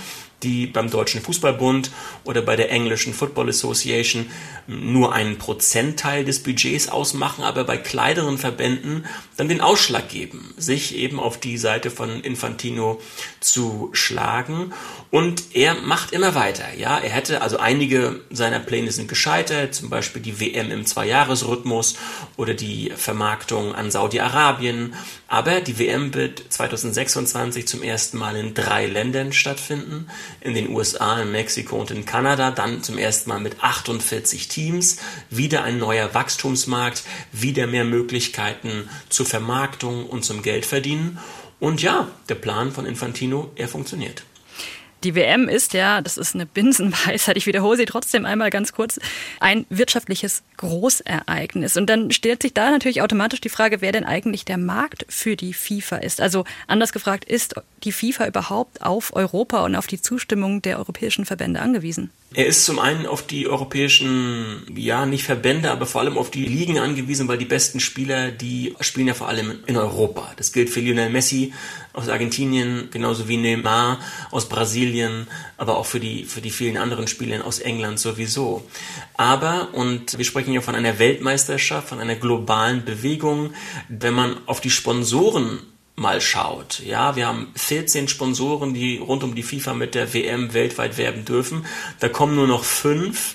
die 0.43 0.67
beim 0.67 0.91
Deutschen 0.91 1.21
Fußballbund 1.21 1.91
oder 2.25 2.43
bei 2.43 2.57
der 2.57 2.71
englischen 2.71 3.13
Football 3.13 3.49
Association 3.49 4.27
nur 4.67 5.13
einen 5.13 5.39
Prozentteil 5.39 6.25
des 6.25 6.43
Budgets 6.43 6.89
ausmachen, 6.89 7.43
aber 7.43 7.65
bei 7.65 7.79
kleineren 7.79 8.39
Verbänden 8.39 9.07
dann 9.37 9.49
den 9.49 9.61
Ausschlag 9.61 10.09
geben, 10.09 10.55
sich 10.57 10.95
eben 10.95 11.19
auf 11.19 11.41
die 11.41 11.59
Seite 11.59 11.91
von 11.91 12.21
Infantino 12.21 13.01
zu 13.41 13.91
schlagen. 13.93 14.73
Und 15.11 15.55
er 15.55 15.75
macht 15.75 16.13
immer 16.13 16.35
weiter. 16.35 16.65
Ja, 16.77 16.99
er 16.99 17.11
hätte 17.11 17.41
also 17.41 17.57
einige 17.59 18.21
seiner 18.31 18.59
Pläne 18.61 18.93
sind 18.93 19.09
gescheitert, 19.09 19.75
zum 19.75 19.89
Beispiel 19.89 20.21
die 20.21 20.39
WM 20.39 20.71
im 20.71 20.85
Zweijahresrhythmus 20.85 21.97
oder 22.37 22.53
die 22.53 22.93
Vermarktung 22.95 23.75
an 23.75 23.91
Saudi-Arabien. 23.91 24.95
Aber 25.29 25.61
die 25.61 25.79
WM 25.79 26.15
wird 26.15 26.43
2026 26.49 27.67
zum 27.67 27.83
ersten 27.83 28.19
Mal 28.19 28.37
in 28.37 28.55
drei 28.55 28.87
Ländern 28.87 29.33
stattfinden 29.33 30.09
in 30.41 30.55
den 30.55 30.71
USA, 30.71 31.21
in 31.21 31.33
Mexiko 31.33 31.77
und 31.77 31.91
in 31.91 32.05
Kanada, 32.05 32.51
dann 32.51 32.83
zum 32.83 32.99
ersten 32.99 33.29
Mal 33.31 33.41
mit 33.41 33.63
48 33.63 34.49
Teams, 34.49 34.99
wieder 35.31 35.65
ein 35.65 35.79
neuer 35.79 36.15
Wachstumsmarkt, 36.15 37.03
wieder 37.33 37.67
mehr 37.67 37.85
Möglichkeiten 37.85 38.89
zur 39.09 39.27
Vermarktung 39.27 40.07
und 40.07 40.25
zum 40.25 40.43
Geldverdienen. 40.43 41.19
Und 41.61 41.83
ja, 41.83 42.09
der 42.29 42.37
Plan 42.37 42.73
von 42.73 42.87
Infantino, 42.87 43.51
er 43.57 43.69
funktioniert. 43.69 44.23
Die 45.05 45.15
WM 45.15 45.49
ist 45.49 45.75
ja, 45.75 46.01
das 46.01 46.17
ist 46.17 46.35
eine 46.35 46.45
Binsenweisheit, 46.47 47.37
ich 47.37 47.47
wiederhole 47.47 47.77
sie 47.77 47.85
trotzdem 47.85 48.27
einmal 48.27 48.51
ganz 48.51 48.73
kurz, 48.73 48.99
ein 49.39 49.65
wirtschaftliches 49.71 50.43
Großereignis. 50.57 51.77
Und 51.77 51.87
dann 51.87 52.11
stellt 52.11 52.43
sich 52.43 52.53
da 52.53 52.71
natürlich 52.71 53.01
automatisch 53.01 53.41
die 53.41 53.49
Frage, 53.49 53.81
wer 53.81 53.93
denn 53.93 54.05
eigentlich 54.05 54.45
der 54.45 54.59
Markt 54.59 55.07
für 55.09 55.37
die 55.37 55.55
FIFA 55.55 55.99
ist. 55.99 56.21
Also 56.21 56.45
anders 56.67 56.93
gefragt, 56.93 57.25
ist 57.25 57.55
die 57.85 57.93
FIFA 57.93 58.27
überhaupt 58.27 58.83
auf 58.83 59.15
Europa 59.15 59.65
und 59.65 59.77
auf 59.77 59.87
die 59.87 60.03
Zustimmung 60.03 60.63
der 60.63 60.79
europäischen 60.79 61.25
Verbände 61.25 61.61
angewiesen? 61.61 62.11
Er 62.35 62.47
ist 62.47 62.65
zum 62.65 62.79
einen 62.79 63.07
auf 63.07 63.27
die 63.27 63.49
europäischen, 63.49 64.67
ja, 64.77 65.07
nicht 65.07 65.25
Verbände, 65.25 65.71
aber 65.71 65.87
vor 65.87 66.03
allem 66.03 66.19
auf 66.19 66.31
die 66.31 66.45
Ligen 66.45 66.79
angewiesen, 66.79 67.27
weil 67.29 67.39
die 67.39 67.47
besten 67.47 67.81
Spieler, 67.81 68.31
die 68.31 68.75
spielen 68.81 69.07
ja 69.07 69.15
vor 69.15 69.29
allem 69.29 69.61
in 69.67 69.77
Europa. 69.77 70.33
Das 70.37 70.53
gilt 70.53 70.69
für 70.69 70.81
Lionel 70.81 71.09
Messi 71.09 71.55
aus 71.99 72.09
Argentinien, 72.09 72.89
genauso 72.91 73.29
wie 73.29 73.37
Neymar 73.37 73.99
aus 74.31 74.49
Brasilien, 74.49 75.27
aber 75.57 75.77
auch 75.77 75.87
für 75.87 76.01
die, 76.01 76.25
für 76.25 76.41
die 76.41 76.51
vielen 76.51 76.77
anderen 76.77 77.09
Spieler 77.09 77.45
aus 77.45 77.59
England 77.59 77.99
sowieso. 77.99 78.67
Aber, 79.17 79.69
und 79.73 80.17
wir 80.17 80.25
sprechen 80.25 80.53
ja 80.53 80.61
von 80.61 80.75
einer 80.75 80.99
Weltmeisterschaft, 80.99 81.89
von 81.89 82.01
einer 82.01 82.15
globalen 82.15 82.85
Bewegung, 82.85 83.53
wenn 83.89 84.15
man 84.15 84.37
auf 84.47 84.61
die 84.61 84.71
Sponsoren 84.71 85.61
mal 85.99 86.21
schaut. 86.21 86.81
Ja, 86.81 87.17
wir 87.17 87.27
haben 87.27 87.49
14 87.57 88.09
Sponsoren, 88.09 88.73
die 88.73 88.99
rund 88.99 89.25
um 89.25 89.35
die 89.35 89.43
FIFA 89.43 89.75
mit 89.75 89.95
der 89.95 90.15
WM 90.15 90.55
weltweit 90.55 90.97
werben 90.97 91.25
dürfen. 91.25 91.67
Da 91.99 92.09
kommen 92.09 92.37
nur 92.37 92.47
noch 92.47 92.65
fünf 92.65 93.35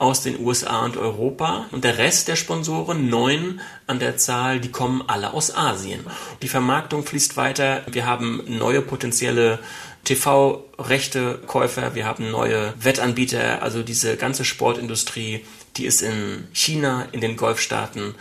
aus 0.00 0.22
den 0.22 0.40
USA 0.40 0.84
und 0.86 0.96
Europa 0.96 1.66
und 1.72 1.84
der 1.84 1.98
Rest 1.98 2.26
der 2.28 2.36
Sponsoren, 2.36 3.10
neun 3.10 3.60
an 3.86 3.98
der 3.98 4.16
Zahl, 4.16 4.58
die 4.58 4.70
kommen 4.70 5.04
alle 5.06 5.34
aus 5.34 5.54
Asien. 5.54 6.00
Die 6.40 6.48
Vermarktung 6.48 7.04
fließt 7.04 7.36
weiter. 7.36 7.82
Wir 7.90 8.06
haben 8.06 8.42
neue 8.48 8.80
potenzielle 8.80 9.58
TV-Rechte-Käufer, 10.04 11.94
wir 11.94 12.06
haben 12.06 12.30
neue 12.30 12.72
Wettanbieter, 12.80 13.62
also 13.62 13.82
diese 13.82 14.16
ganze 14.16 14.46
Sportindustrie, 14.46 15.44
die 15.76 15.84
ist 15.84 16.00
in 16.00 16.48
China, 16.54 17.06
in 17.12 17.20
den 17.20 17.36
Golfstaaten 17.36 18.14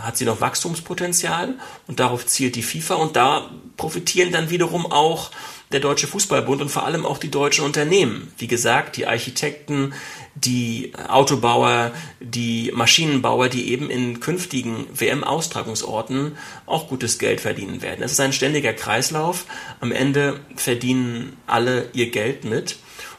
hat 0.00 0.16
sie 0.16 0.24
noch 0.24 0.40
Wachstumspotenzial 0.40 1.54
und 1.86 2.00
darauf 2.00 2.26
zielt 2.26 2.56
die 2.56 2.62
FIFA 2.62 2.94
und 2.94 3.16
da 3.16 3.50
profitieren 3.76 4.32
dann 4.32 4.50
wiederum 4.50 4.90
auch 4.90 5.30
der 5.72 5.80
Deutsche 5.80 6.06
Fußballbund 6.06 6.62
und 6.62 6.70
vor 6.70 6.84
allem 6.84 7.04
auch 7.04 7.18
die 7.18 7.30
deutschen 7.30 7.64
Unternehmen. 7.64 8.32
Wie 8.38 8.46
gesagt, 8.46 8.96
die 8.96 9.06
Architekten, 9.06 9.92
die 10.34 10.92
Autobauer, 11.08 11.92
die 12.20 12.72
Maschinenbauer, 12.74 13.48
die 13.48 13.70
eben 13.70 13.90
in 13.90 14.20
künftigen 14.20 14.86
WM-Austragungsorten 14.94 16.38
auch 16.64 16.88
gutes 16.88 17.18
Geld 17.18 17.40
verdienen 17.40 17.82
werden. 17.82 18.02
Es 18.02 18.12
ist 18.12 18.20
ein 18.20 18.32
ständiger 18.32 18.72
Kreislauf. 18.72 19.44
Am 19.80 19.92
Ende 19.92 20.40
verdienen 20.56 21.36
alle 21.46 21.90
ihr 21.92 22.10
Geld 22.10 22.44
mit. 22.44 22.78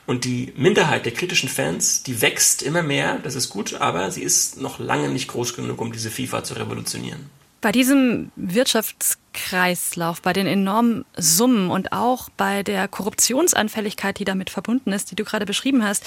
Und 0.10 0.26
die 0.26 0.52
Minderheit 0.56 1.06
der 1.06 1.12
kritischen 1.12 1.50
Fans, 1.50 2.02
die 2.02 2.20
wächst 2.20 2.64
immer 2.64 2.82
mehr, 2.82 3.20
das 3.20 3.36
ist 3.36 3.52
gut, 3.52 3.76
aber 3.76 4.10
sie 4.10 4.24
ist 4.24 4.60
noch 4.60 4.80
lange 4.80 5.08
nicht 5.08 5.28
groß 5.28 5.56
genug, 5.56 5.80
um 5.80 5.92
diese 5.92 6.10
FIFA 6.10 6.44
zu 6.44 6.56
revolutionieren. 6.56 7.30
Bei 7.62 7.72
diesem 7.72 8.32
Wirtschaftskreislauf, 8.36 10.24
bei 10.24 10.34
den 10.34 10.48
enormen 10.48 11.06
Summen 11.16 11.70
und 11.70 11.92
auch 11.92 12.30
bei 12.38 12.64
der 12.64 12.88
Korruptionsanfälligkeit, 12.88 14.18
die 14.18 14.26
damit 14.26 14.50
verbunden 14.50 14.94
ist, 14.94 15.12
die 15.12 15.16
du 15.16 15.26
gerade 15.26 15.46
beschrieben 15.46 15.84
hast, 15.84 16.04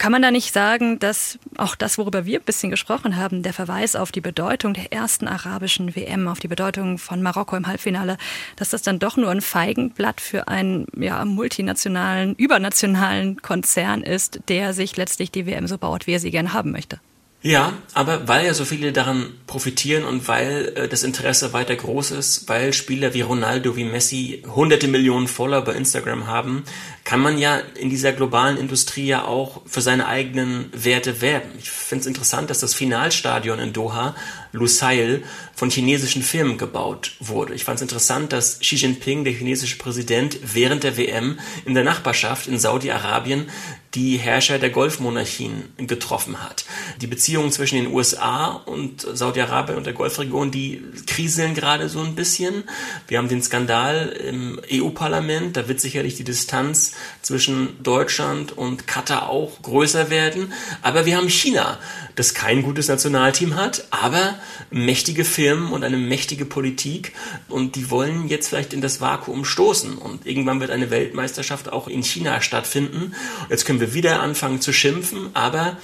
kann 0.00 0.12
man 0.12 0.22
da 0.22 0.30
nicht 0.30 0.54
sagen, 0.54 0.98
dass 0.98 1.38
auch 1.58 1.74
das, 1.74 1.98
worüber 1.98 2.24
wir 2.24 2.40
ein 2.40 2.44
bisschen 2.44 2.70
gesprochen 2.70 3.16
haben, 3.16 3.42
der 3.42 3.52
Verweis 3.52 3.96
auf 3.96 4.10
die 4.10 4.22
Bedeutung 4.22 4.72
der 4.72 4.94
ersten 4.94 5.28
arabischen 5.28 5.94
WM, 5.94 6.26
auf 6.26 6.40
die 6.40 6.48
Bedeutung 6.48 6.96
von 6.96 7.20
Marokko 7.20 7.54
im 7.54 7.66
Halbfinale, 7.66 8.16
dass 8.56 8.70
das 8.70 8.80
dann 8.80 8.98
doch 8.98 9.18
nur 9.18 9.28
ein 9.28 9.42
Feigenblatt 9.42 10.22
für 10.22 10.48
einen 10.48 10.86
ja, 10.96 11.22
multinationalen, 11.26 12.34
übernationalen 12.36 13.42
Konzern 13.42 14.02
ist, 14.02 14.40
der 14.48 14.72
sich 14.72 14.96
letztlich 14.96 15.32
die 15.32 15.44
WM 15.44 15.66
so 15.66 15.76
baut, 15.76 16.06
wie 16.06 16.14
er 16.14 16.20
sie 16.20 16.30
gern 16.30 16.54
haben 16.54 16.72
möchte? 16.72 16.98
Ja, 17.42 17.72
aber 17.94 18.28
weil 18.28 18.44
ja 18.44 18.52
so 18.52 18.66
viele 18.66 18.92
daran 18.92 19.32
profitieren 19.46 20.04
und 20.04 20.28
weil 20.28 20.72
äh, 20.76 20.88
das 20.88 21.02
Interesse 21.02 21.54
weiter 21.54 21.74
groß 21.74 22.10
ist, 22.10 22.50
weil 22.50 22.74
Spieler 22.74 23.14
wie 23.14 23.22
Ronaldo, 23.22 23.76
wie 23.76 23.84
Messi 23.84 24.42
hunderte 24.54 24.88
Millionen 24.88 25.26
Follower 25.26 25.62
bei 25.62 25.72
Instagram 25.72 26.26
haben, 26.26 26.64
kann 27.04 27.20
man 27.20 27.38
ja 27.38 27.56
in 27.78 27.88
dieser 27.88 28.12
globalen 28.12 28.58
Industrie 28.58 29.06
ja 29.06 29.24
auch 29.24 29.62
für 29.64 29.80
seine 29.80 30.06
eigenen 30.06 30.70
Werte 30.74 31.22
werben. 31.22 31.48
Ich 31.58 31.70
finde 31.70 32.02
es 32.02 32.06
interessant, 32.06 32.50
dass 32.50 32.60
das 32.60 32.74
Finalstadion 32.74 33.58
in 33.58 33.72
Doha, 33.72 34.14
Lusail, 34.52 35.22
von 35.60 35.68
chinesischen 35.68 36.22
Firmen 36.22 36.56
gebaut 36.56 37.12
wurde. 37.20 37.52
Ich 37.52 37.64
fand 37.64 37.76
es 37.76 37.82
interessant, 37.82 38.32
dass 38.32 38.60
Xi 38.60 38.76
Jinping, 38.76 39.24
der 39.24 39.34
chinesische 39.34 39.76
Präsident, 39.76 40.38
während 40.42 40.84
der 40.84 40.96
WM 40.96 41.38
in 41.66 41.74
der 41.74 41.84
Nachbarschaft 41.84 42.46
in 42.46 42.58
Saudi-Arabien 42.58 43.46
die 43.94 44.16
Herrscher 44.16 44.58
der 44.58 44.70
Golfmonarchien 44.70 45.64
getroffen 45.76 46.42
hat. 46.42 46.64
Die 47.02 47.08
Beziehungen 47.08 47.52
zwischen 47.52 47.74
den 47.74 47.92
USA 47.92 48.46
und 48.46 49.02
Saudi-Arabien 49.02 49.76
und 49.76 49.84
der 49.84 49.92
Golfregion, 49.92 50.50
die 50.50 50.82
kriseln 51.06 51.54
gerade 51.54 51.90
so 51.90 52.00
ein 52.00 52.14
bisschen. 52.14 52.64
Wir 53.08 53.18
haben 53.18 53.28
den 53.28 53.42
Skandal 53.42 54.08
im 54.08 54.60
EU-Parlament, 54.72 55.56
da 55.56 55.68
wird 55.68 55.80
sicherlich 55.80 56.14
die 56.14 56.24
Distanz 56.24 56.94
zwischen 57.20 57.82
Deutschland 57.82 58.56
und 58.56 58.86
Katar 58.86 59.28
auch 59.28 59.60
größer 59.60 60.08
werden. 60.08 60.54
Aber 60.80 61.04
wir 61.04 61.18
haben 61.18 61.28
China, 61.28 61.78
das 62.14 62.32
kein 62.32 62.62
gutes 62.62 62.88
Nationalteam 62.88 63.56
hat, 63.56 63.84
aber 63.90 64.36
mächtige 64.70 65.24
Firmen 65.24 65.72
und 65.72 65.84
eine 65.84 65.96
mächtige 65.96 66.44
Politik 66.44 67.12
und 67.48 67.76
die 67.76 67.90
wollen 67.90 68.28
jetzt 68.28 68.48
vielleicht 68.48 68.72
in 68.72 68.80
das 68.80 69.00
Vakuum 69.00 69.44
stoßen 69.44 69.98
und 69.98 70.26
irgendwann 70.26 70.60
wird 70.60 70.70
eine 70.70 70.90
Weltmeisterschaft 70.90 71.72
auch 71.72 71.88
in 71.88 72.02
China 72.02 72.40
stattfinden. 72.40 73.14
Jetzt 73.48 73.64
können 73.64 73.80
wir 73.80 73.94
wieder 73.94 74.20
anfangen 74.20 74.60
zu 74.60 74.72
schimpfen, 74.72 75.30
aber 75.34 75.76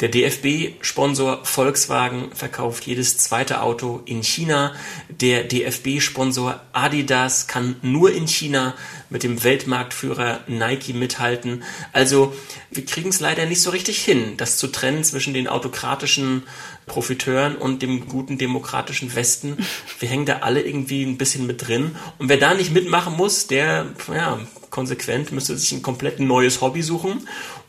der 0.00 0.10
DFB-Sponsor 0.10 1.44
Volkswagen 1.44 2.30
verkauft 2.34 2.86
jedes 2.86 3.16
zweite 3.16 3.62
Auto 3.62 4.02
in 4.04 4.22
China. 4.22 4.74
Der 5.08 5.44
DFB-Sponsor 5.44 6.60
Adidas 6.72 7.46
kann 7.46 7.76
nur 7.80 8.12
in 8.12 8.28
China 8.28 8.74
mit 9.08 9.22
dem 9.22 9.42
Weltmarktführer 9.42 10.40
Nike 10.48 10.92
mithalten. 10.92 11.62
Also 11.92 12.34
wir 12.70 12.84
kriegen 12.84 13.08
es 13.08 13.20
leider 13.20 13.46
nicht 13.46 13.62
so 13.62 13.70
richtig 13.70 14.04
hin, 14.04 14.36
das 14.36 14.58
zu 14.58 14.66
trennen 14.66 15.02
zwischen 15.02 15.32
den 15.32 15.48
autokratischen 15.48 16.42
Profiteuren 16.84 17.56
und 17.56 17.80
dem 17.82 18.06
guten 18.06 18.36
demokratischen 18.36 19.14
Westen. 19.14 19.56
Wir 19.98 20.08
hängen 20.08 20.26
da 20.26 20.38
alle 20.40 20.60
irgendwie 20.60 21.04
ein 21.04 21.16
bisschen 21.16 21.46
mit 21.46 21.66
drin. 21.66 21.96
Und 22.18 22.28
wer 22.28 22.36
da 22.36 22.54
nicht 22.54 22.70
mitmachen 22.70 23.16
muss, 23.16 23.46
der, 23.46 23.86
ja, 24.12 24.38
konsequent 24.70 25.32
müsste 25.32 25.56
sich 25.56 25.72
ein 25.72 25.82
komplett 25.82 26.20
neues 26.20 26.60
Hobby 26.60 26.82
suchen 26.82 27.26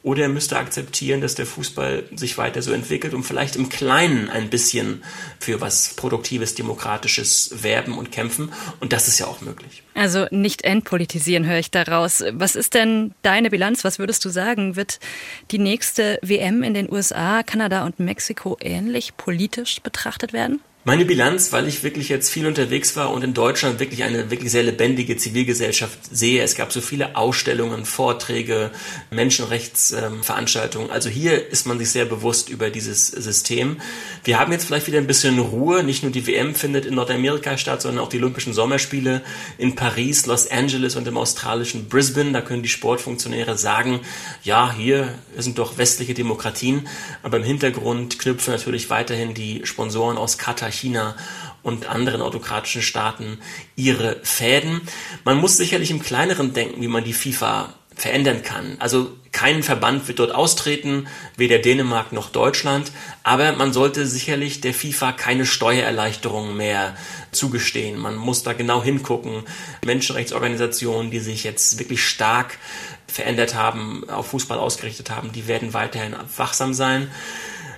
oder 0.08 0.24
er 0.24 0.30
müsste 0.30 0.58
akzeptieren, 0.58 1.20
dass 1.20 1.36
der 1.36 1.46
Fußball 1.46 2.06
sich 2.16 2.38
weiter 2.38 2.62
so 2.62 2.72
entwickelt 2.72 3.14
und 3.14 3.24
vielleicht 3.24 3.58
im 3.58 3.68
Kleinen 3.68 4.30
ein 4.30 4.50
bisschen 4.50 5.04
für 5.38 5.60
was 5.60 5.96
Produktives, 5.98 6.56
Demokratisches 6.56 7.62
werben 7.62 7.98
und 7.98 8.10
kämpfen. 8.10 8.54
Und 8.80 8.94
das 8.94 9.10
ist 9.10 9.20
ja 9.20 9.28
auch 9.28 9.42
möglich. 9.42 9.84
Also 9.96 10.26
nicht 10.32 10.64
entpolitisieren, 10.64 11.46
höre 11.46 11.60
ich 11.60 11.72
daraus. 11.72 12.24
Was 12.32 12.56
ist 12.56 12.74
denn 12.74 13.16
deine 13.22 13.50
Bilanz? 13.50 13.84
Was 13.84 14.00
würdest 14.00 14.24
du 14.24 14.30
sagen? 14.30 14.78
Wird 14.78 15.02
die 15.52 15.60
nächste 15.60 16.20
WM 16.22 16.64
in 16.64 16.74
den 16.74 16.90
USA, 16.90 17.44
Kanada 17.44 17.84
und 17.84 18.00
Mexiko 18.00 18.56
ähnlich 18.62 19.18
politisch 19.18 19.82
betrachtet 19.82 20.32
werden? 20.32 20.62
Meine 20.88 21.04
Bilanz, 21.04 21.52
weil 21.52 21.68
ich 21.68 21.84
wirklich 21.84 22.08
jetzt 22.08 22.30
viel 22.30 22.48
unterwegs 22.48 22.96
war 22.96 23.12
und 23.12 23.22
in 23.22 23.34
Deutschland 23.34 23.82
wirklich 23.82 24.04
eine 24.06 24.32
wirklich 24.32 24.54
sehr 24.54 24.64
lebendige 24.64 25.18
Zivilgesellschaft 25.18 26.00
sehe. 26.10 26.42
Es 26.42 26.56
gab 26.56 26.72
so 26.72 26.80
viele 26.80 27.18
Ausstellungen, 27.18 27.84
Vorträge, 27.84 28.72
Menschenrechtsveranstaltungen. 29.12 30.90
also 30.90 31.10
hier 31.10 31.52
ist 31.52 31.68
man 31.68 31.78
sich 31.78 31.90
sehr 31.90 32.06
bewusst 32.06 32.48
über 32.48 32.70
dieses 32.70 33.08
System. 33.08 33.82
Wir 34.24 34.40
haben 34.40 34.54
jetzt 34.54 34.64
vielleicht 34.64 34.88
wieder 34.88 35.00
ein 35.00 35.08
bisschen 35.08 35.40
Ruhe. 35.40 35.84
Nicht 35.84 36.04
nur 36.04 36.12
die 36.14 36.26
WM 36.26 36.56
findet 36.56 36.86
in 36.86 36.96
Nordamerika 36.96 37.58
statt, 37.58 37.82
sondern 37.82 38.02
auch 38.02 38.08
die 38.08 38.20
Olympischen 38.20 38.54
Sommerspiele 38.54 39.24
in 39.58 39.76
Paris, 39.76 40.26
Los 40.26 40.50
Angeles 40.50 40.96
und 40.96 41.06
im 41.06 41.18
australischen 41.18 41.90
Brisbane. 41.90 42.32
Da 42.32 42.40
können 42.40 42.64
die 42.64 42.70
Sportfunktionäre 42.70 43.58
sagen, 43.58 44.00
ja, 44.42 44.72
hier 44.72 45.14
sind 45.36 45.58
doch 45.58 45.78
westliche 45.78 46.14
Demokratien. 46.14 46.88
Aber 47.24 47.36
im 47.36 47.44
Hintergrund 47.44 48.20
knüpfen 48.20 48.54
natürlich 48.54 48.90
weiterhin 48.90 49.34
die 49.34 49.66
Sponsoren 49.66 50.16
aus 50.16 50.38
Katar, 50.38 50.72
China 50.78 51.16
und 51.64 51.88
anderen 51.88 52.22
autokratischen 52.22 52.82
Staaten 52.82 53.40
ihre 53.76 54.18
Fäden. 54.24 54.82
Man 55.26 55.38
muss 55.38 55.58
sicherlich 55.58 55.92
im 55.92 56.02
kleineren 56.02 56.54
denken, 56.54 56.82
wie 56.82 56.88
man 56.88 57.04
die 57.04 57.14
FIFA 57.14 57.74
verändern 57.98 58.44
kann. 58.44 58.78
Also 58.80 59.12
kein 59.32 59.64
Verband 59.64 60.08
wird 60.08 60.20
dort 60.20 60.32
austreten, 60.34 61.08
weder 61.36 61.58
Dänemark 61.58 62.12
noch 62.12 62.30
Deutschland, 62.30 62.92
aber 63.24 63.54
man 63.54 63.74
sollte 63.74 64.06
sicherlich 64.06 64.62
der 64.62 64.74
FIFA 64.74 65.12
keine 65.12 65.46
Steuererleichterungen 65.46 66.56
mehr 66.56 66.96
zugestehen. 67.32 68.00
Man 68.00 68.16
muss 68.16 68.44
da 68.44 68.54
genau 68.54 68.84
hingucken. 68.84 69.44
Menschenrechtsorganisationen, 69.84 71.12
die 71.12 71.20
sich 71.20 71.44
jetzt 71.44 71.80
wirklich 71.80 72.06
stark 72.06 72.58
verändert 73.08 73.56
haben, 73.56 74.08
auf 74.10 74.28
Fußball 74.28 74.60
ausgerichtet 74.60 75.10
haben, 75.10 75.32
die 75.32 75.48
werden 75.48 75.74
weiterhin 75.74 76.16
wachsam 76.36 76.74
sein. 76.74 77.10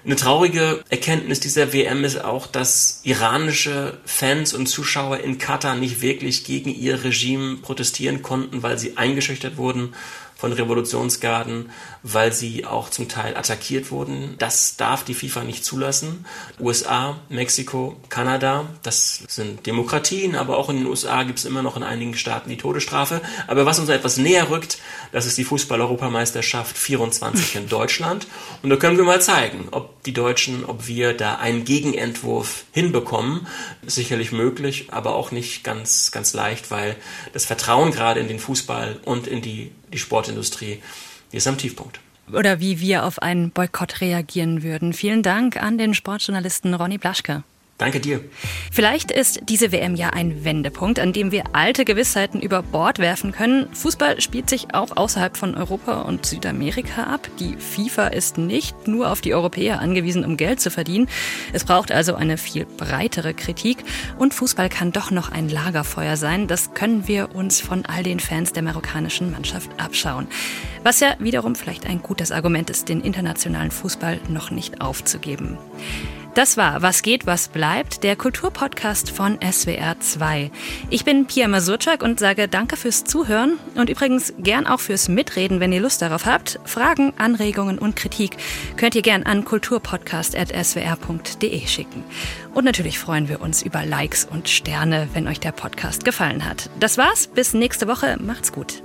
Eine 0.10 0.16
traurige 0.16 0.84
Erkenntnis 0.90 1.40
dieser 1.40 1.72
WM 1.72 2.04
ist 2.04 2.24
auch, 2.26 2.48
dass 2.48 3.02
iranische 3.04 4.00
Fans 4.06 4.56
und 4.56 4.66
Zuschauer 4.66 5.20
in 5.20 5.38
Katar 5.38 5.76
nicht 5.76 6.02
wirklich 6.02 6.46
gegen 6.46 6.74
ihr 6.74 7.04
Regime 7.04 7.58
protestieren 7.58 8.24
konnten, 8.24 8.64
weil 8.64 8.80
sie 8.80 8.98
eingeschüchtert 8.98 9.58
wurden 9.58 9.94
von 10.40 10.54
Revolutionsgarden, 10.54 11.70
weil 12.02 12.32
sie 12.32 12.66
auch 12.66 12.90
zum 12.90 13.10
Teil 13.10 13.36
attackiert 13.36 13.92
wurden. 13.92 14.36
Das 14.38 14.78
darf 14.78 15.04
die 15.04 15.14
FIFA 15.14 15.44
nicht 15.44 15.66
zulassen. 15.66 16.26
USA, 16.62 17.20
Mexiko, 17.28 17.98
Kanada, 18.08 18.68
das 18.82 19.24
sind 19.28 19.66
Demokratien, 19.66 20.38
aber 20.38 20.58
auch 20.58 20.70
in 20.70 20.78
den 20.78 20.86
USA 20.86 21.24
gibt 21.24 21.40
es 21.40 21.46
immer 21.46 21.62
noch 21.62 21.76
in 21.76 21.84
einigen 21.84 22.16
Staaten 22.16 22.50
die 22.50 22.56
Todesstrafe. 22.56 23.20
Aber 23.48 23.66
was 23.66 23.80
uns 23.80 23.90
etwas 23.90 24.16
näher 24.16 24.50
rückt, 24.50 24.78
das 25.12 25.26
ist 25.26 25.38
die 25.38 25.44
Fußball-Europameisterschaft 25.44 26.78
24 26.78 27.58
in 27.58 27.68
Deutschland. 27.68 28.26
Und 28.64 28.70
da 28.70 28.78
können 28.78 28.96
wir 28.96 29.04
mal 29.04 29.22
zeigen, 29.22 29.68
ob 29.72 30.02
die 30.04 30.14
Deutschen, 30.14 30.64
ob 30.64 30.88
wir 30.88 31.12
da 31.12 31.36
einen 31.36 31.66
Gegenentwurf 31.66 32.64
hinbekommen. 32.72 33.46
Ist 33.86 33.96
sicherlich 33.96 34.32
möglich, 34.32 34.88
aber 34.92 35.16
auch 35.16 35.32
nicht 35.32 35.66
ganz, 35.66 36.12
ganz 36.12 36.34
leicht, 36.34 36.72
weil 36.72 36.96
das 37.34 37.44
Vertrauen 37.44 37.92
gerade 37.92 38.22
in 38.22 38.30
den 38.30 38.40
Fußball 38.40 39.02
und 39.04 39.28
in 39.28 39.42
die 39.42 39.72
die 39.92 39.98
Sportindustrie, 39.98 40.82
die 41.32 41.38
ist 41.38 41.48
am 41.48 41.58
Tiefpunkt. 41.58 42.00
Oder 42.32 42.60
wie 42.60 42.80
wir 42.80 43.06
auf 43.06 43.22
einen 43.22 43.50
Boykott 43.50 44.02
reagieren 44.02 44.62
würden. 44.62 44.94
Vielen 44.94 45.24
Dank 45.24 45.58
an 45.58 45.78
den 45.78 45.94
Sportjournalisten 45.94 46.74
Ronny 46.74 46.98
Blaschke. 46.98 47.44
Danke 47.80 48.02
dir. 48.02 48.20
Vielleicht 48.74 49.10
ist 49.10 49.40
diese 49.44 49.72
WM 49.72 49.96
ja 49.96 50.10
ein 50.10 50.44
Wendepunkt, 50.44 51.00
an 51.00 51.14
dem 51.14 51.32
wir 51.32 51.44
alte 51.54 51.86
Gewissheiten 51.86 52.42
über 52.42 52.62
Bord 52.62 53.00
werfen 53.00 53.32
können. 53.32 53.74
Fußball 53.74 54.20
spielt 54.20 54.50
sich 54.50 54.76
auch 54.76 54.98
außerhalb 54.98 55.38
von 55.38 55.56
Europa 55.56 56.02
und 56.02 56.26
Südamerika 56.26 57.04
ab. 57.04 57.30
Die 57.40 57.56
FIFA 57.56 58.08
ist 58.08 58.38
nicht 58.38 58.90
nur 58.90 59.10
auf 59.10 59.22
die 59.22 59.34
Europäer 59.34 59.80
angewiesen, 59.80 60.26
um 60.26 60.36
Geld 60.36 60.60
zu 60.60 60.72
verdienen. 60.72 61.08
Es 61.54 61.64
braucht 61.64 61.94
also 61.94 62.16
eine 62.16 62.38
viel 62.38 62.66
breitere 62.66 63.34
Kritik. 63.34 63.78
Und 64.18 64.34
Fußball 64.34 64.68
kann 64.68 64.92
doch 64.92 65.10
noch 65.10 65.32
ein 65.32 65.48
Lagerfeuer 65.48 66.18
sein. 66.18 66.48
Das 66.48 66.74
können 66.74 67.08
wir 67.08 67.34
uns 67.34 67.62
von 67.62 67.86
all 67.86 68.04
den 68.04 68.20
Fans 68.20 68.52
der 68.52 68.64
marokkanischen 68.64 69.32
Mannschaft 69.32 69.72
abschauen. 69.78 70.28
Was 70.84 71.00
ja 71.00 71.16
wiederum 71.20 71.56
vielleicht 71.56 71.86
ein 71.86 72.04
gutes 72.04 72.34
Argument 72.34 72.70
ist, 72.70 72.90
den 72.90 73.00
internationalen 73.00 73.72
Fußball 73.72 74.20
noch 74.28 74.52
nicht 74.52 74.82
aufzugeben. 74.82 75.58
Das 76.36 76.58
war 76.58 76.82
Was 76.82 77.02
geht, 77.02 77.26
was 77.26 77.48
bleibt, 77.48 78.04
der 78.04 78.16
Kulturpodcast 78.16 79.10
von 79.12 79.40
SWR 79.42 80.00
2. 80.00 80.52
Ich 80.90 81.04
bin 81.04 81.26
Pia 81.26 81.48
Masurczak 81.48 82.04
und 82.04 82.20
sage 82.20 82.48
danke 82.48 82.78
fürs 82.78 83.04
Zuhören 83.04 83.58
und 83.76 83.90
übrigens 83.90 84.36
gern 84.38 84.68
auch 84.68 84.80
fürs 84.80 85.10
Mitreden, 85.10 85.60
wenn 85.60 85.74
ihr 85.74 85.82
Lust 85.82 86.04
darauf 86.04 86.28
habt. 86.28 86.60
Fragen, 86.66 87.14
Anregungen 87.18 87.80
und 87.80 87.96
Kritik 87.96 88.38
könnt 88.78 88.94
ihr 88.96 89.02
gern 89.02 89.24
an 89.24 89.44
kulturpodcast.swr.de 89.44 91.68
schicken. 91.68 92.04
Und 92.54 92.66
natürlich 92.66 93.00
freuen 93.00 93.28
wir 93.28 93.42
uns 93.42 93.64
über 93.64 93.84
Likes 93.86 94.26
und 94.26 94.50
Sterne, 94.50 95.08
wenn 95.14 95.28
euch 95.28 95.40
der 95.40 95.52
Podcast 95.52 96.06
gefallen 96.06 96.46
hat. 96.46 96.70
Das 96.80 97.00
war's, 97.00 97.26
bis 97.28 97.54
nächste 97.54 97.88
Woche, 97.88 98.18
macht's 98.22 98.52
gut. 98.52 98.84